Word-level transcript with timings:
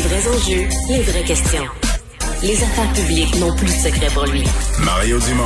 Les 0.00 0.06
vrais 0.06 0.28
enjeux, 0.28 0.68
les 0.88 1.02
vraies 1.02 1.24
questions. 1.24 1.64
Les 2.42 2.54
affaires 2.54 2.90
publiques 2.94 3.38
n'ont 3.38 3.54
plus 3.54 3.66
de 3.66 3.70
secret 3.70 4.06
pour 4.14 4.24
lui. 4.24 4.44
Mario 4.82 5.18
Dumont. 5.18 5.44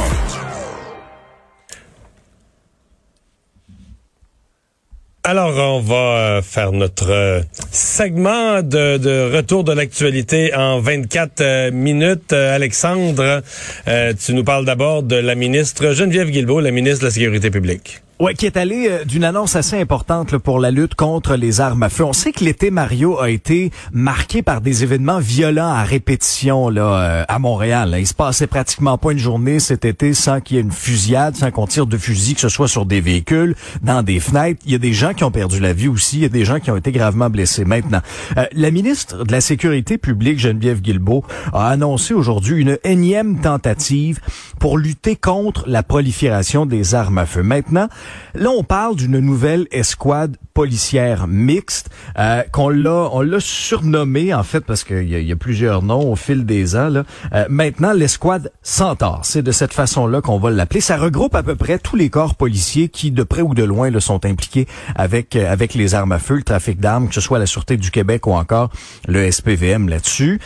Alors, 5.24 5.56
on 5.56 5.80
va 5.80 5.96
euh, 5.96 6.42
faire 6.42 6.70
notre 6.70 7.10
euh, 7.10 7.40
segment 7.72 8.62
de, 8.62 8.96
de 8.98 9.34
retour 9.34 9.64
de 9.64 9.72
l'actualité 9.72 10.54
en 10.54 10.78
24 10.78 11.40
euh, 11.40 11.70
minutes. 11.72 12.32
Alexandre, 12.32 13.42
euh, 13.88 14.12
tu 14.14 14.34
nous 14.34 14.44
parles 14.44 14.66
d'abord 14.66 15.02
de 15.02 15.16
la 15.16 15.34
ministre 15.34 15.94
Geneviève 15.94 16.30
Guilbeault, 16.30 16.60
la 16.60 16.70
ministre 16.70 17.00
de 17.00 17.06
la 17.06 17.10
Sécurité 17.10 17.50
publique. 17.50 18.03
Ouais, 18.20 18.34
qui 18.34 18.46
est 18.46 18.56
allé 18.56 18.86
euh, 18.88 19.04
d'une 19.04 19.24
annonce 19.24 19.56
assez 19.56 19.76
importante 19.76 20.30
là, 20.30 20.38
pour 20.38 20.60
la 20.60 20.70
lutte 20.70 20.94
contre 20.94 21.34
les 21.34 21.60
armes 21.60 21.82
à 21.82 21.88
feu. 21.88 22.04
On 22.04 22.12
sait 22.12 22.30
que 22.30 22.44
l'été 22.44 22.70
Mario 22.70 23.18
a 23.18 23.28
été 23.28 23.72
marqué 23.92 24.40
par 24.40 24.60
des 24.60 24.84
événements 24.84 25.18
violents 25.18 25.72
à 25.72 25.82
répétition 25.82 26.68
là 26.68 26.82
euh, 26.82 27.24
à 27.26 27.40
Montréal. 27.40 27.96
Il 27.98 28.06
se 28.06 28.14
passait 28.14 28.46
pratiquement 28.46 28.98
pas 28.98 29.10
une 29.10 29.18
journée 29.18 29.58
cet 29.58 29.84
été 29.84 30.14
sans 30.14 30.40
qu'il 30.40 30.56
y 30.56 30.60
ait 30.60 30.62
une 30.62 30.70
fusillade, 30.70 31.34
sans 31.34 31.50
qu'on 31.50 31.66
tire 31.66 31.86
de 31.86 31.98
fusil, 31.98 32.34
que 32.34 32.40
ce 32.40 32.48
soit 32.48 32.68
sur 32.68 32.86
des 32.86 33.00
véhicules, 33.00 33.56
dans 33.82 34.04
des 34.04 34.20
fenêtres. 34.20 34.60
Il 34.64 34.70
y 34.70 34.76
a 34.76 34.78
des 34.78 34.92
gens 34.92 35.12
qui 35.12 35.24
ont 35.24 35.32
perdu 35.32 35.58
la 35.58 35.72
vie 35.72 35.88
aussi. 35.88 36.18
Il 36.18 36.22
y 36.22 36.26
a 36.26 36.28
des 36.28 36.44
gens 36.44 36.60
qui 36.60 36.70
ont 36.70 36.76
été 36.76 36.92
gravement 36.92 37.30
blessés. 37.30 37.64
Maintenant, 37.64 38.00
euh, 38.38 38.44
la 38.52 38.70
ministre 38.70 39.24
de 39.24 39.32
la 39.32 39.40
Sécurité 39.40 39.98
publique 39.98 40.38
Geneviève 40.38 40.80
Guilbeault 40.80 41.24
a 41.52 41.66
annoncé 41.66 42.14
aujourd'hui 42.14 42.62
une 42.62 42.78
énième 42.84 43.40
tentative 43.40 44.20
pour 44.60 44.78
lutter 44.78 45.16
contre 45.16 45.64
la 45.66 45.82
prolifération 45.82 46.64
des 46.64 46.94
armes 46.94 47.18
à 47.18 47.26
feu. 47.26 47.42
Maintenant, 47.42 47.88
Là, 48.34 48.50
on 48.50 48.64
parle 48.64 48.96
d'une 48.96 49.18
nouvelle 49.20 49.66
escouade 49.70 50.36
policière 50.54 51.26
mixte 51.28 51.90
euh, 52.18 52.42
qu'on 52.52 52.68
l'a 52.68 53.08
on 53.12 53.20
l'a 53.22 53.38
surnommée 53.40 54.32
en 54.34 54.42
fait 54.42 54.60
parce 54.60 54.84
qu'il 54.84 55.08
y, 55.08 55.32
a- 55.32 55.36
plusieurs 55.36 55.82
noms 55.82 56.10
au 56.12 56.16
fil 56.16 56.46
des 56.46 56.76
ans. 56.76 56.90
Euh, 57.32 57.44
maintenant, 57.48 57.92
l'escouade 57.92 58.52
Centaure, 58.62 59.20
c'est 59.24 59.42
de 59.42 59.50
cette 59.52 59.72
façon-là 59.72 60.20
qu'on 60.20 60.38
va 60.38 60.50
l'appeler. 60.50 60.80
Ça 60.80 60.96
regroupe 60.96 61.34
à 61.34 61.42
peu 61.42 61.56
près 61.56 61.78
tous 61.78 61.96
les 61.96 62.08
corps 62.10 62.34
policiers 62.36 62.88
qui, 62.88 63.10
de 63.10 63.22
près 63.24 63.42
ou 63.42 63.54
de 63.54 63.64
loin, 63.64 63.90
le 63.90 64.00
sont 64.00 64.24
impliqués 64.24 64.66
avec 64.96 65.34
euh, 65.36 65.50
avec 65.50 65.74
les 65.74 65.94
armes 65.94 66.12
à 66.12 66.18
feu, 66.18 66.36
le 66.36 66.42
trafic 66.42 66.78
d'armes, 66.80 67.08
que 67.08 67.14
ce 67.14 67.20
soit 67.20 67.38
la 67.38 67.46
sûreté 67.46 67.76
du 67.76 67.90
Québec 67.90 68.26
ou 68.26 68.32
encore 68.32 68.70
le 69.08 69.30
SPVM 69.30 69.88
là-dessus. 69.88 70.40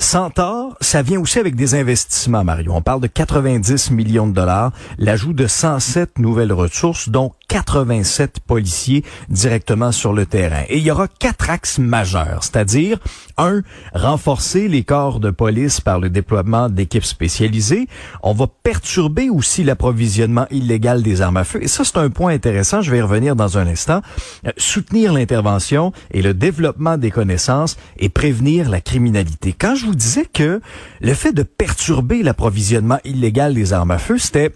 Centaure, 0.00 0.78
ça 0.80 1.02
vient 1.02 1.20
aussi 1.20 1.38
avec 1.38 1.54
des 1.54 1.74
investissements, 1.74 2.42
Mario. 2.42 2.72
On 2.74 2.80
parle 2.80 3.02
de 3.02 3.06
90 3.06 3.90
millions 3.90 4.26
de 4.26 4.32
dollars, 4.32 4.72
l'ajout 4.96 5.34
de 5.34 5.46
107 5.46 6.18
nouvelles 6.18 6.54
ressources, 6.54 7.10
dont 7.10 7.32
87 7.48 8.40
policiers 8.40 9.04
directement 9.28 9.92
sur 9.92 10.14
le 10.14 10.24
terrain. 10.24 10.62
Et 10.68 10.78
il 10.78 10.84
y 10.84 10.90
aura 10.90 11.06
quatre 11.06 11.50
axes 11.50 11.78
majeurs, 11.78 12.44
c'est-à-dire, 12.44 12.98
un, 13.36 13.60
renforcer 13.92 14.68
les 14.68 14.84
corps 14.84 15.20
de 15.20 15.30
police 15.30 15.80
par 15.80 15.98
le 15.98 16.08
déploiement 16.08 16.70
d'équipes 16.70 17.04
spécialisées. 17.04 17.86
On 18.22 18.32
va 18.32 18.46
perturber 18.46 19.28
aussi 19.28 19.64
l'approvisionnement 19.64 20.46
illégal 20.50 21.02
des 21.02 21.20
armes 21.20 21.36
à 21.36 21.44
feu. 21.44 21.62
Et 21.62 21.68
ça, 21.68 21.84
c'est 21.84 21.98
un 21.98 22.08
point 22.08 22.32
intéressant, 22.32 22.80
je 22.80 22.90
vais 22.90 22.98
y 22.98 23.02
revenir 23.02 23.36
dans 23.36 23.58
un 23.58 23.66
instant. 23.66 24.00
Euh, 24.46 24.52
soutenir 24.56 25.12
l'intervention 25.12 25.92
et 26.10 26.22
le 26.22 26.32
développement 26.32 26.96
des 26.96 27.10
connaissances 27.10 27.76
et 27.98 28.08
prévenir 28.08 28.70
la 28.70 28.80
criminalité. 28.80 29.52
Quand 29.58 29.74
je 29.74 29.89
vous 29.90 29.96
disais 29.96 30.24
que 30.24 30.60
le 31.00 31.14
fait 31.14 31.32
de 31.32 31.42
perturber 31.42 32.22
l'approvisionnement 32.22 32.98
illégal 33.04 33.54
des 33.54 33.72
armes 33.72 33.90
à 33.90 33.98
feu, 33.98 34.18
c'était 34.18 34.52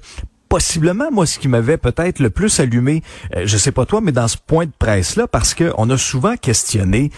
possiblement 0.49 1.11
moi 1.11 1.27
ce 1.27 1.41
qui 1.41 1.49
m'avait 1.49 1.77
peut-être 1.77 2.21
le 2.21 2.31
plus 2.31 2.61
allumé, 2.61 3.03
euh, 3.35 3.43
je 3.45 3.57
sais 3.57 3.73
pas 3.73 3.85
toi, 3.85 4.01
mais 4.01 4.13
dans 4.13 4.29
ce 4.29 4.37
point 4.37 4.67
de 4.67 4.73
presse 4.79 5.17
là, 5.17 5.27
parce 5.27 5.53
que 5.53 5.73
on 5.77 5.91
a 5.91 5.99
souvent 5.99 6.37
questionné 6.37 7.11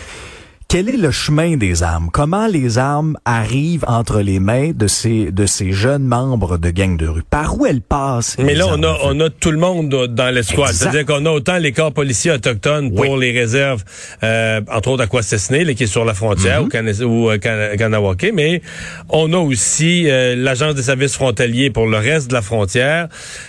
quel 0.69 0.89
est 0.89 0.97
le 0.97 1.13
chemin 1.13 1.57
des 1.57 1.85
armes? 1.85 2.11
Comment 2.13 2.49
les 2.49 2.77
armes 2.77 3.17
arrivent 3.25 3.85
entre 3.87 4.21
les 4.21 4.41
mains 4.41 4.73
de 4.75 4.89
ces 4.89 5.31
de 5.31 5.47
ces 5.47 5.71
jeunes 5.73 6.03
membres 6.05 6.59
de 6.59 6.71
gangs 6.71 6.97
de 6.97 7.07
rue? 7.07 7.23
Par 7.23 7.57
où 7.59 7.67
elles 7.67 7.81
passent? 7.81 8.37
Mais 8.39 8.55
là, 8.55 8.67
on 8.69 8.83
a, 8.83 8.99
on 9.05 9.21
a 9.21 9.31
tout 9.31 9.53
le 9.53 9.59
monde 9.59 9.89
dans 10.09 10.35
l'escouade. 10.35 10.73
C'est-à-dire 10.73 11.07
qu'on 11.07 11.25
a 11.25 11.31
autant 11.31 11.59
les 11.59 11.71
corps 11.71 11.93
policiers 11.93 12.33
autochtones 12.33 12.93
pour 12.93 13.09
Oui. 13.11 13.21
les 13.21 13.31
réserves, 13.31 13.85
euh, 14.25 14.61
entre 14.73 14.89
autres 14.91 15.05
à 15.05 15.07
Kwasesne, 15.07 15.73
qui 15.75 15.85
est 15.85 15.87
sur 15.87 16.05
la 16.05 16.15
frontière, 16.15 16.65
ou, 16.65 16.69
Kanes- 16.69 17.03
ou 17.05 17.31
euh, 17.31 17.39
Kan- 17.39 17.77
Kanawake, 17.79 18.33
mais 18.35 18.61
on 19.09 19.33
a 19.35 19.39
aussi 19.39 20.11
euh, 20.11 20.35
l'Agence 20.35 20.75
des 20.75 20.83
services 20.83 21.15
frontaliers 21.15 21.71
pour 21.71 21.87
le 21.87 21.97
reste 21.99 22.29
de 22.29 22.35
la 22.35 22.43
frontière. 22.43 23.09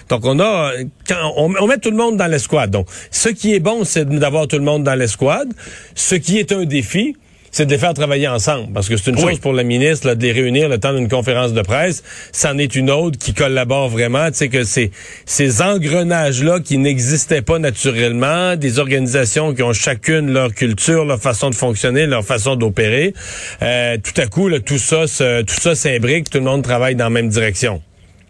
Donc, 0.10 0.24
on 0.24 0.40
a... 0.40 0.72
Quand 1.08 1.34
on, 1.36 1.52
on 1.60 1.68
met 1.68 1.78
tout 1.80 1.90
le 1.92 1.98
monde 1.98 2.18
dans 2.18 2.28
l'escouade. 2.28 2.70
Donc, 2.70 2.88
ce 3.12 3.30
qui 3.30 3.56
est 3.56 3.60
bon, 3.60 3.84
c'est 3.86 4.08
d'avoir 4.08 4.48
tout 4.48 4.58
le 4.58 4.64
monde 4.64 4.84
dans 4.84 4.96
l'escouade. 4.96 5.52
Ce 5.96 6.14
qui 6.16 6.38
est 6.38 6.52
un 6.52 6.66
défi, 6.66 7.16
c'est 7.58 7.66
de 7.66 7.72
les 7.72 7.80
faire 7.80 7.96
travailler 7.96 8.28
ensemble. 8.28 8.72
Parce 8.72 8.88
que 8.88 8.98
c'est 8.98 9.10
une 9.10 9.18
Oui. 9.18 9.32
chose 9.32 9.40
pour 9.40 9.52
la 9.54 9.64
ministre 9.64 10.06
là, 10.06 10.14
de 10.14 10.22
les 10.22 10.32
réunir 10.32 10.70
le 10.70 10.78
temps 10.80 10.94
d'une 10.94 11.08
conférence 11.08 11.54
de 11.54 11.62
presse. 11.64 12.04
C'en 12.32 12.58
est 12.60 12.76
une 12.76 12.92
autre 12.92 13.18
qui 13.18 13.34
collabore 13.34 13.90
vraiment. 13.90 14.28
Tu 14.28 14.36
sais 14.38 14.50
que 14.50 14.64
c'est 14.64 14.92
ces 15.26 15.64
engrenages-là 15.64 16.60
qui 16.60 16.78
n'existaient 16.78 17.42
pas 17.42 17.58
naturellement, 17.58 18.56
des 18.56 18.78
organisations 18.78 19.56
qui 19.56 19.64
ont 19.64 19.74
chacune 19.74 20.32
leur 20.32 20.54
culture, 20.54 21.04
leur 21.06 21.20
façon 21.20 21.50
de 21.50 21.56
fonctionner, 21.56 22.06
leur 22.06 22.24
façon 22.24 22.56
d'opérer. 22.56 23.14
Euh, 23.64 23.98
tout 23.98 24.22
à 24.22 24.28
coup, 24.28 24.48
là, 24.50 24.60
tout 24.60 24.78
ça, 24.78 25.08
se- 25.08 25.42
tout 25.42 25.60
ça 25.60 25.74
s'imbrique, 25.74 26.30
tout 26.30 26.38
le 26.38 26.44
monde 26.44 26.62
travaille 26.64 26.94
dans 26.96 27.06
la 27.06 27.10
même 27.10 27.30
direction. 27.30 27.82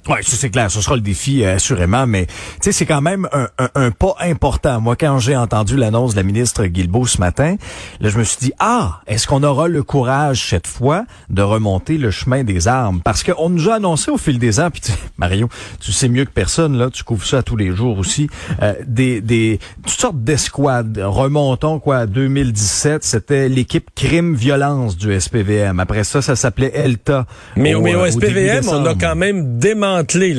Oui, 0.10 0.18
ça 0.22 0.38
c'est 0.38 0.50
clair, 0.50 0.72
ce 0.72 0.82
sera 0.82 0.96
le 0.96 1.02
défi 1.02 1.44
euh, 1.44 1.56
assurément, 1.56 2.08
mais 2.08 2.26
tu 2.28 2.34
sais 2.62 2.72
c'est 2.72 2.86
quand 2.86 3.02
même 3.02 3.28
un, 3.34 3.48
un- 3.60 3.70
un 3.76 3.92
pas 3.92 4.16
important. 4.22 4.80
Moi, 4.80 4.96
quand 4.96 5.20
j'ai 5.20 5.36
entendu 5.36 5.76
l'annonce 5.76 6.12
de 6.12 6.18
la 6.18 6.24
ministre 6.24 6.66
Guilbeault 6.66 7.08
ce 7.08 7.20
matin, 7.20 7.56
là 8.00 8.10
je 8.10 8.18
me 8.18 8.24
suis 8.24 8.38
dit 8.40 8.54
ah, 8.60 9.02
est-ce 9.08 9.28
qu'on 9.28 9.44
aura 9.44 9.68
le 9.68 9.84
courage 9.84 10.48
cette 10.50 10.68
fois 10.68 11.04
de 11.30 11.42
remonter 11.42 11.98
le 11.98 12.10
chemin 12.12 12.44
des 12.44 12.68
armes? 12.68 13.02
Parce 13.04 13.24
qu'on 13.24 13.50
nous 13.50 13.70
a 13.70 13.76
annoncé 13.76 14.10
au 14.12 14.18
fil 14.18 14.40
des 14.40 14.60
ans, 14.60 14.70
puis 14.72 14.82
Mario, 15.18 15.50
tu 15.80 15.92
sais 15.92 16.08
mieux 16.08 16.26
que 16.26 16.32
personne 16.32 16.78
là, 16.78 16.90
tu 16.90 17.04
couvres 17.04 17.26
ça 17.26 17.44
tous 17.44 17.58
les 17.58 17.76
jours 17.76 17.98
aussi, 17.98 18.30
euh, 18.62 18.74
des 18.86 19.20
des 19.22 19.60
toutes 19.86 20.00
sortes 20.00 20.24
d'escouades. 20.24 21.00
Remontons 21.04 21.80
quoi, 21.80 21.98
à 21.98 22.06
2017, 22.06 23.04
c'était 23.04 23.50
l'équipe 23.50 23.90
crime 23.96 24.36
violence 24.36 24.96
du 24.98 25.20
SPVM. 25.20 25.80
Après 25.80 26.04
ça, 26.04 26.22
ça 26.22 26.36
s'appelait 26.36 26.72
ELTA. 26.74 27.26
Mais, 27.56 27.74
mais 27.82 27.96
euh, 27.96 28.04
au 28.04 28.06
SPVM, 28.12 28.64
on 28.70 28.86
a 28.86 28.96
quand 28.96 29.16
même 29.16 29.58
démantelé 30.04 30.34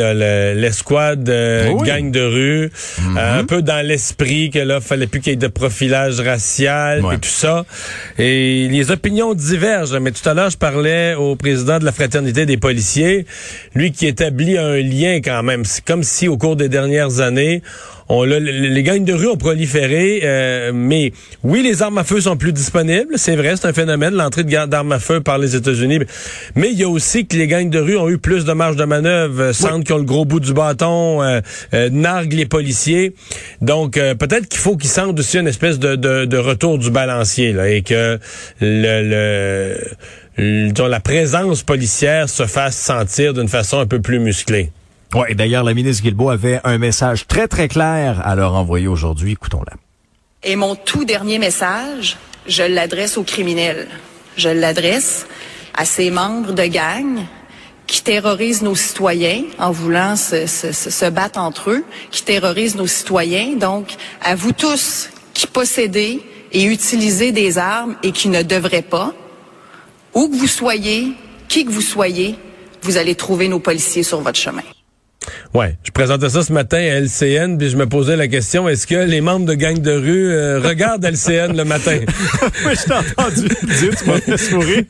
l'escouade 0.55 1.29
euh, 1.29 1.71
Oui. 1.73 1.87
gang 1.87 2.11
de 2.11 2.21
rue, 2.21 2.71
euh, 3.17 3.41
un 3.41 3.45
peu 3.45 3.63
dans 3.63 3.85
l'esprit 3.87 4.51
que 4.51 4.59
là, 4.59 4.81
fallait 4.81 5.07
plus 5.07 5.21
qu'il 5.21 5.33
y 5.33 5.35
ait 5.35 5.37
de 5.37 5.47
profilage 5.49 6.21
racial 6.21 7.05
Ouais. 7.05 7.17
et 7.17 7.19
tout 7.19 7.29
ça. 7.29 7.65
Et 8.19 8.69
les 8.69 8.91
opinions 8.91 9.35
divergent. 9.35 9.99
Mais 10.01 10.11
tout 10.13 10.27
à 10.29 10.35
l'heure, 10.35 10.51
je 10.51 10.57
parlais 10.57 11.15
au 11.15 11.37
président 11.37 11.79
de 11.79 11.85
la 11.85 11.93
fraternité 11.93 12.47
des 12.47 12.57
policiers, 12.57 13.27
lui 13.75 13.93
qui 13.93 14.07
établit 14.07 14.59
un 14.59 14.77
lien 14.77 15.21
quand 15.23 15.43
même. 15.43 15.65
C'est 15.65 15.85
comme 15.85 16.03
si 16.03 16.29
au 16.29 16.37
cours 16.37 16.57
des 16.57 16.69
dernières 16.69 17.21
années, 17.21 17.63
on 18.09 18.25
l'a- 18.25 18.41
les 18.41 18.71
les 18.71 18.83
gangs 18.83 19.05
de 19.05 19.13
rue 19.13 19.27
ont 19.29 19.37
proliféré, 19.37 20.21
euh, 20.25 20.73
mais 20.75 21.13
oui, 21.43 21.63
les 21.63 21.83
armes 21.83 21.99
à 21.99 22.05
feu 22.05 22.21
sont 22.21 22.37
plus 22.37 22.53
disponibles, 22.53 23.15
c'est 23.17 23.37
vrai, 23.37 23.55
c'est 23.57 23.67
un 23.67 23.73
phénomène, 23.73 24.15
l'entrée 24.15 24.45
d'armes 24.45 24.93
à 24.93 24.99
feu 24.99 25.21
par 25.21 25.39
les 25.39 25.57
États-Unis. 25.57 26.01
Mais 26.55 26.71
il 26.71 26.79
y 26.79 26.85
a 26.85 26.89
aussi 26.89 27.27
que 27.27 27.37
les 27.37 27.47
gangs 27.47 27.71
de 27.71 27.79
rue 27.79 27.97
ont 27.97 28.09
eu 28.09 28.19
plus 28.19 28.45
de 28.45 28.53
marge 28.53 28.77
de 28.77 28.85
manœuvre, 28.85 29.43
euh, 29.43 29.53
sentent 29.53 29.85
qu'ils 29.85 29.95
ont 29.95 29.99
le 29.99 30.05
gros 30.05 30.25
bout 30.25 30.41
du 30.41 30.53
bâton, 30.55 31.23
euh, 31.23 31.41
euh, 31.75 31.91
narguent 31.91 32.35
les 32.35 32.47
policiers. 32.47 33.15
Donc 33.61 33.97
euh, 33.97 34.15
peut-être 34.15 34.49
qu'il 34.49 34.61
faut 34.61 34.77
qu'ils 34.77 34.91
sentent 34.91 35.19
aussi 35.19 35.39
une 35.39 35.49
espèce 35.49 35.79
de, 35.79 35.97
de, 35.97 36.25
de 36.25 36.37
retour 36.39 36.79
du 36.79 36.91
balancier 36.91 37.53
là, 37.53 37.69
et 37.69 37.83
que 37.83 38.19
le, 38.61 39.77
la 40.39 41.01
présence 41.01 41.63
policière 41.63 42.29
se 42.29 42.47
fasse 42.47 42.77
sentir 42.77 43.35
d'une 43.35 43.49
façon 43.49 43.81
un 43.81 43.87
peu 43.87 44.01
plus 44.01 44.19
musclée. 44.21 44.71
Ouais, 45.15 45.35
d'ailleurs, 45.35 45.65
la 45.65 45.73
ministre 45.75 46.03
Guilbeault 46.03 46.29
avait 46.31 46.61
un 46.65 46.77
message 46.79 47.27
très, 47.27 47.49
très 47.49 47.69
clair 47.69 48.21
à 48.27 48.35
leur 48.35 48.55
envoyer 48.55 48.89
aujourd'hui. 48.89 49.33
Écoutons-la. 49.33 49.73
Et 50.43 50.55
mon 50.55 50.75
tout 50.77 51.05
dernier 51.05 51.39
message, 51.39 52.17
je 52.47 52.63
l'adresse 52.63 53.17
aux 53.17 53.23
criminels. 53.25 53.89
Je 54.37 54.51
l'adresse 54.51 55.27
à 55.75 55.85
ces 55.85 56.11
membres 56.11 56.53
de 56.53 56.65
gang 56.65 57.21
qui 57.87 58.03
terrorisent 58.03 58.61
nos 58.63 58.75
citoyens 58.75 59.45
en 59.59 59.71
voulant 59.71 60.15
se- 60.15 60.47
se- 60.47 60.73
se 60.73 61.11
battre 61.11 61.39
entre 61.41 61.71
eux, 61.71 61.85
qui 62.11 62.23
terrorisent 62.23 62.77
nos 62.77 62.87
citoyens. 62.87 63.57
Donc, 63.57 63.95
à 64.21 64.35
vous 64.35 64.53
tous 64.53 65.09
qui 65.33 65.47
possédez 65.47 66.23
et 66.53 66.65
utilisez 66.65 67.33
des 67.33 67.57
armes 67.57 67.97
et 68.03 68.13
qui 68.13 68.29
ne 68.29 68.43
devraient 68.43 68.83
pas, 68.83 69.15
où 70.13 70.29
que 70.29 70.37
vous 70.37 70.47
soyez, 70.47 71.15
qui 71.49 71.65
que 71.65 71.71
vous 71.71 71.81
soyez, 71.81 72.35
vous 72.83 72.99
allez 72.99 73.15
trouver 73.15 73.49
nos 73.49 73.59
policiers 73.59 74.03
sur 74.03 74.21
votre 74.21 74.39
chemin. 74.39 74.63
Ouais, 75.55 75.77
je 75.85 75.91
présentais 75.91 76.29
ça 76.29 76.43
ce 76.43 76.53
matin 76.53 76.79
à 76.79 77.01
LCN, 77.01 77.57
puis 77.59 77.71
je 77.71 77.77
me 77.77 77.87
posais 77.87 78.17
la 78.17 78.29
question 78.29 78.69
est-ce 78.69 78.87
que 78.87 78.95
les 78.95 79.21
membres 79.21 79.47
de 79.47 79.55
gang 79.55 79.79
de 79.79 79.93
rue 79.93 80.31
euh, 80.31 80.61
regardent 80.61 81.05
LCN 81.05 81.57
le 81.57 81.65
matin? 81.65 81.99
Oui, 82.65 82.73
je 82.75 82.83
t'ai 82.83 82.95
entendu 82.95 83.49
dire, 83.49 83.97
tu 83.97 84.05
m'as 84.07 84.21
fait 84.21 84.37
sourire. 84.37 84.85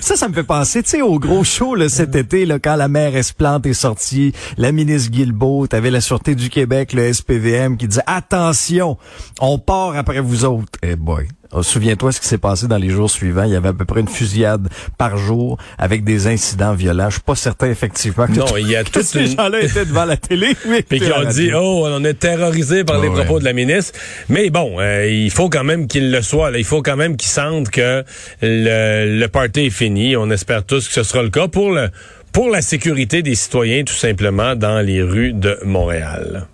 ça, 0.00 0.16
ça 0.16 0.28
me 0.28 0.34
fait 0.34 0.42
penser, 0.42 0.82
tu 0.82 0.90
sais, 0.90 1.02
au 1.02 1.18
gros 1.18 1.44
show 1.44 1.74
là, 1.74 1.88
cet 1.88 2.14
été, 2.14 2.46
là, 2.46 2.58
quand 2.58 2.76
la 2.76 2.88
maire 2.88 3.14
Esplante 3.16 3.66
est 3.66 3.74
sortie, 3.74 4.32
la 4.56 4.72
ministre 4.72 5.10
Guilbeault, 5.10 5.66
t'avais 5.66 5.90
la 5.90 6.00
Sûreté 6.00 6.34
du 6.34 6.48
Québec, 6.48 6.92
le 6.92 7.12
SPVM, 7.12 7.76
qui 7.76 7.88
disait 7.88 8.02
«Attention, 8.06 8.96
on 9.40 9.58
part 9.58 9.96
après 9.96 10.20
vous 10.20 10.44
autres. 10.44 10.78
Eh 10.82 10.96
boy. 10.96 11.28
Oh, 11.52 11.62
Souviens-toi 11.62 12.12
ce 12.12 12.20
qui 12.20 12.26
s'est 12.28 12.38
passé 12.38 12.66
dans 12.66 12.76
les 12.76 12.90
jours 12.90 13.10
suivants. 13.10 13.44
Il 13.44 13.52
y 13.52 13.56
avait 13.56 13.68
à 13.68 13.72
peu 13.72 13.84
près 13.84 14.00
une 14.00 14.08
fusillade 14.08 14.68
par 14.98 15.16
jour 15.16 15.58
avec 15.78 16.04
des 16.04 16.26
incidents 16.26 16.74
violents. 16.74 17.08
Je 17.10 17.14
suis 17.14 17.22
pas 17.22 17.34
certain 17.34 17.70
effectivement 17.70 18.26
que, 18.26 18.32
Non, 18.32 18.56
il 18.58 18.68
y 18.68 18.76
a 18.76 18.84
toute 18.84 19.02
ces 19.02 19.26
gens-là 19.26 19.60
étaient 19.60 19.84
devant 19.84 20.04
la 20.04 20.16
télé. 20.16 20.56
Oui, 20.66 20.82
Puis 20.88 21.00
qui 21.00 21.12
ont 21.12 21.24
dit 21.28 21.50
oh 21.54 21.84
on 21.86 22.02
est 22.04 22.14
terrorisé 22.14 22.82
par 22.84 23.00
les 23.00 23.08
propos 23.08 23.34
ouais. 23.34 23.40
de 23.40 23.44
la 23.44 23.52
ministre. 23.52 23.98
Mais 24.28 24.50
bon, 24.50 24.80
euh, 24.80 25.06
il 25.08 25.30
faut 25.30 25.48
quand 25.48 25.64
même 25.64 25.86
qu'il 25.86 26.10
le 26.10 26.22
soit. 26.22 26.50
là. 26.50 26.58
Il 26.58 26.64
faut 26.64 26.82
quand 26.82 26.96
même 26.96 27.16
qu'ils 27.16 27.30
sentent 27.30 27.70
que 27.70 28.04
le, 28.42 29.18
le 29.18 29.28
party 29.28 29.66
est 29.66 29.70
fini. 29.70 30.16
On 30.16 30.30
espère 30.30 30.64
tous 30.64 30.88
que 30.88 30.94
ce 30.94 31.02
sera 31.02 31.22
le 31.22 31.30
cas 31.30 31.48
pour 31.48 31.70
le 31.70 31.88
pour 32.32 32.50
la 32.50 32.60
sécurité 32.60 33.22
des 33.22 33.34
citoyens 33.34 33.82
tout 33.84 33.94
simplement 33.94 34.54
dans 34.56 34.84
les 34.84 35.02
rues 35.02 35.32
de 35.32 35.58
Montréal. 35.64 36.46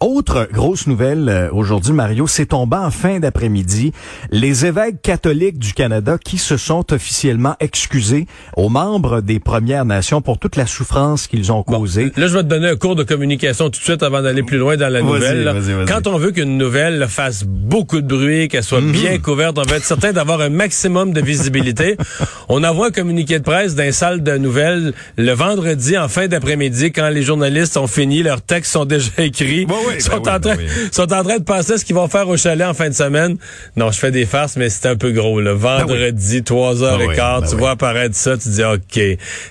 Autre 0.00 0.48
grosse 0.52 0.86
nouvelle 0.86 1.28
euh, 1.28 1.48
aujourd'hui, 1.52 1.92
Mario, 1.92 2.26
c'est 2.26 2.46
tombé 2.46 2.76
en 2.76 2.90
fin 2.90 3.18
d'après-midi. 3.18 3.92
Les 4.30 4.66
évêques 4.66 5.00
catholiques 5.02 5.58
du 5.58 5.72
Canada 5.72 6.18
qui 6.22 6.38
se 6.38 6.56
sont 6.56 6.92
officiellement 6.92 7.54
excusés 7.60 8.26
aux 8.56 8.68
membres 8.68 9.20
des 9.20 9.40
Premières 9.40 9.84
Nations 9.84 10.20
pour 10.20 10.38
toute 10.38 10.56
la 10.56 10.66
souffrance 10.66 11.26
qu'ils 11.26 11.50
ont 11.52 11.62
causée. 11.62 12.12
Là, 12.16 12.26
je 12.26 12.34
vais 12.34 12.42
te 12.42 12.48
donner 12.48 12.68
un 12.68 12.76
cours 12.76 12.94
de 12.94 13.04
communication 13.04 13.66
tout 13.66 13.78
de 13.78 13.84
suite 13.84 14.02
avant 14.02 14.22
d'aller 14.22 14.42
plus 14.42 14.58
loin 14.58 14.76
dans 14.76 14.88
la 14.88 15.02
nouvelle. 15.02 15.50
Quand 15.88 16.06
on 16.06 16.18
veut 16.18 16.32
qu'une 16.32 16.58
nouvelle 16.58 17.06
fasse 17.08 17.44
beaucoup 17.44 18.00
de 18.00 18.06
bruit, 18.06 18.48
qu'elle 18.48 18.64
soit 18.64 18.80
bien 18.80 19.18
couverte, 19.18 19.58
on 19.58 19.62
veut 19.62 19.76
être 19.76 19.84
certain 19.84 20.12
d'avoir 20.12 20.40
un 20.40 20.50
maximum 20.50 21.12
de 21.12 21.20
visibilité. 21.20 21.96
on 22.48 22.62
envoie 22.64 22.88
un 22.88 22.90
communiqué 22.90 23.38
de 23.38 23.44
presse 23.44 23.74
d'un 23.74 23.92
salle 23.92 24.22
de 24.22 24.36
nouvelles 24.36 24.92
le 25.16 25.32
vendredi 25.32 25.96
en 25.96 26.08
fin 26.08 26.28
d'après-midi 26.28 26.92
quand 26.92 27.08
les 27.08 27.22
journalistes 27.22 27.76
ont 27.76 27.86
fini, 27.86 28.22
leurs 28.22 28.42
textes 28.42 28.72
sont 28.72 28.84
déjà 28.84 29.10
écrits, 29.18 29.66
oui, 29.88 30.00
sont, 30.00 30.10
ben 30.20 30.32
en 30.32 30.34
oui, 30.34 30.40
train, 30.40 30.56
ben 30.56 30.68
sont 30.92 31.12
en 31.12 31.22
train 31.22 31.38
de 31.38 31.44
penser 31.44 31.78
ce 31.78 31.84
qu'ils 31.84 31.94
vont 31.96 32.08
faire 32.08 32.28
au 32.28 32.36
chalet 32.36 32.66
en 32.66 32.74
fin 32.74 32.88
de 32.88 32.94
semaine. 32.94 33.36
Non, 33.76 33.90
je 33.90 33.98
fais 33.98 34.10
des 34.10 34.26
farces, 34.26 34.56
mais 34.56 34.68
c'est 34.70 34.88
un 34.88 34.96
peu 34.96 35.12
gros. 35.12 35.40
Le 35.40 35.52
vendredi, 35.52 36.40
3h15, 36.40 36.80
Ben 36.80 36.96
oui, 36.98 37.16
ben 37.16 37.40
tu 37.42 37.54
oui. 37.54 37.58
vois 37.58 37.70
apparaître 37.70 38.14
ça, 38.16 38.36
tu 38.36 38.48
dis 38.48 38.64
OK, 38.64 39.00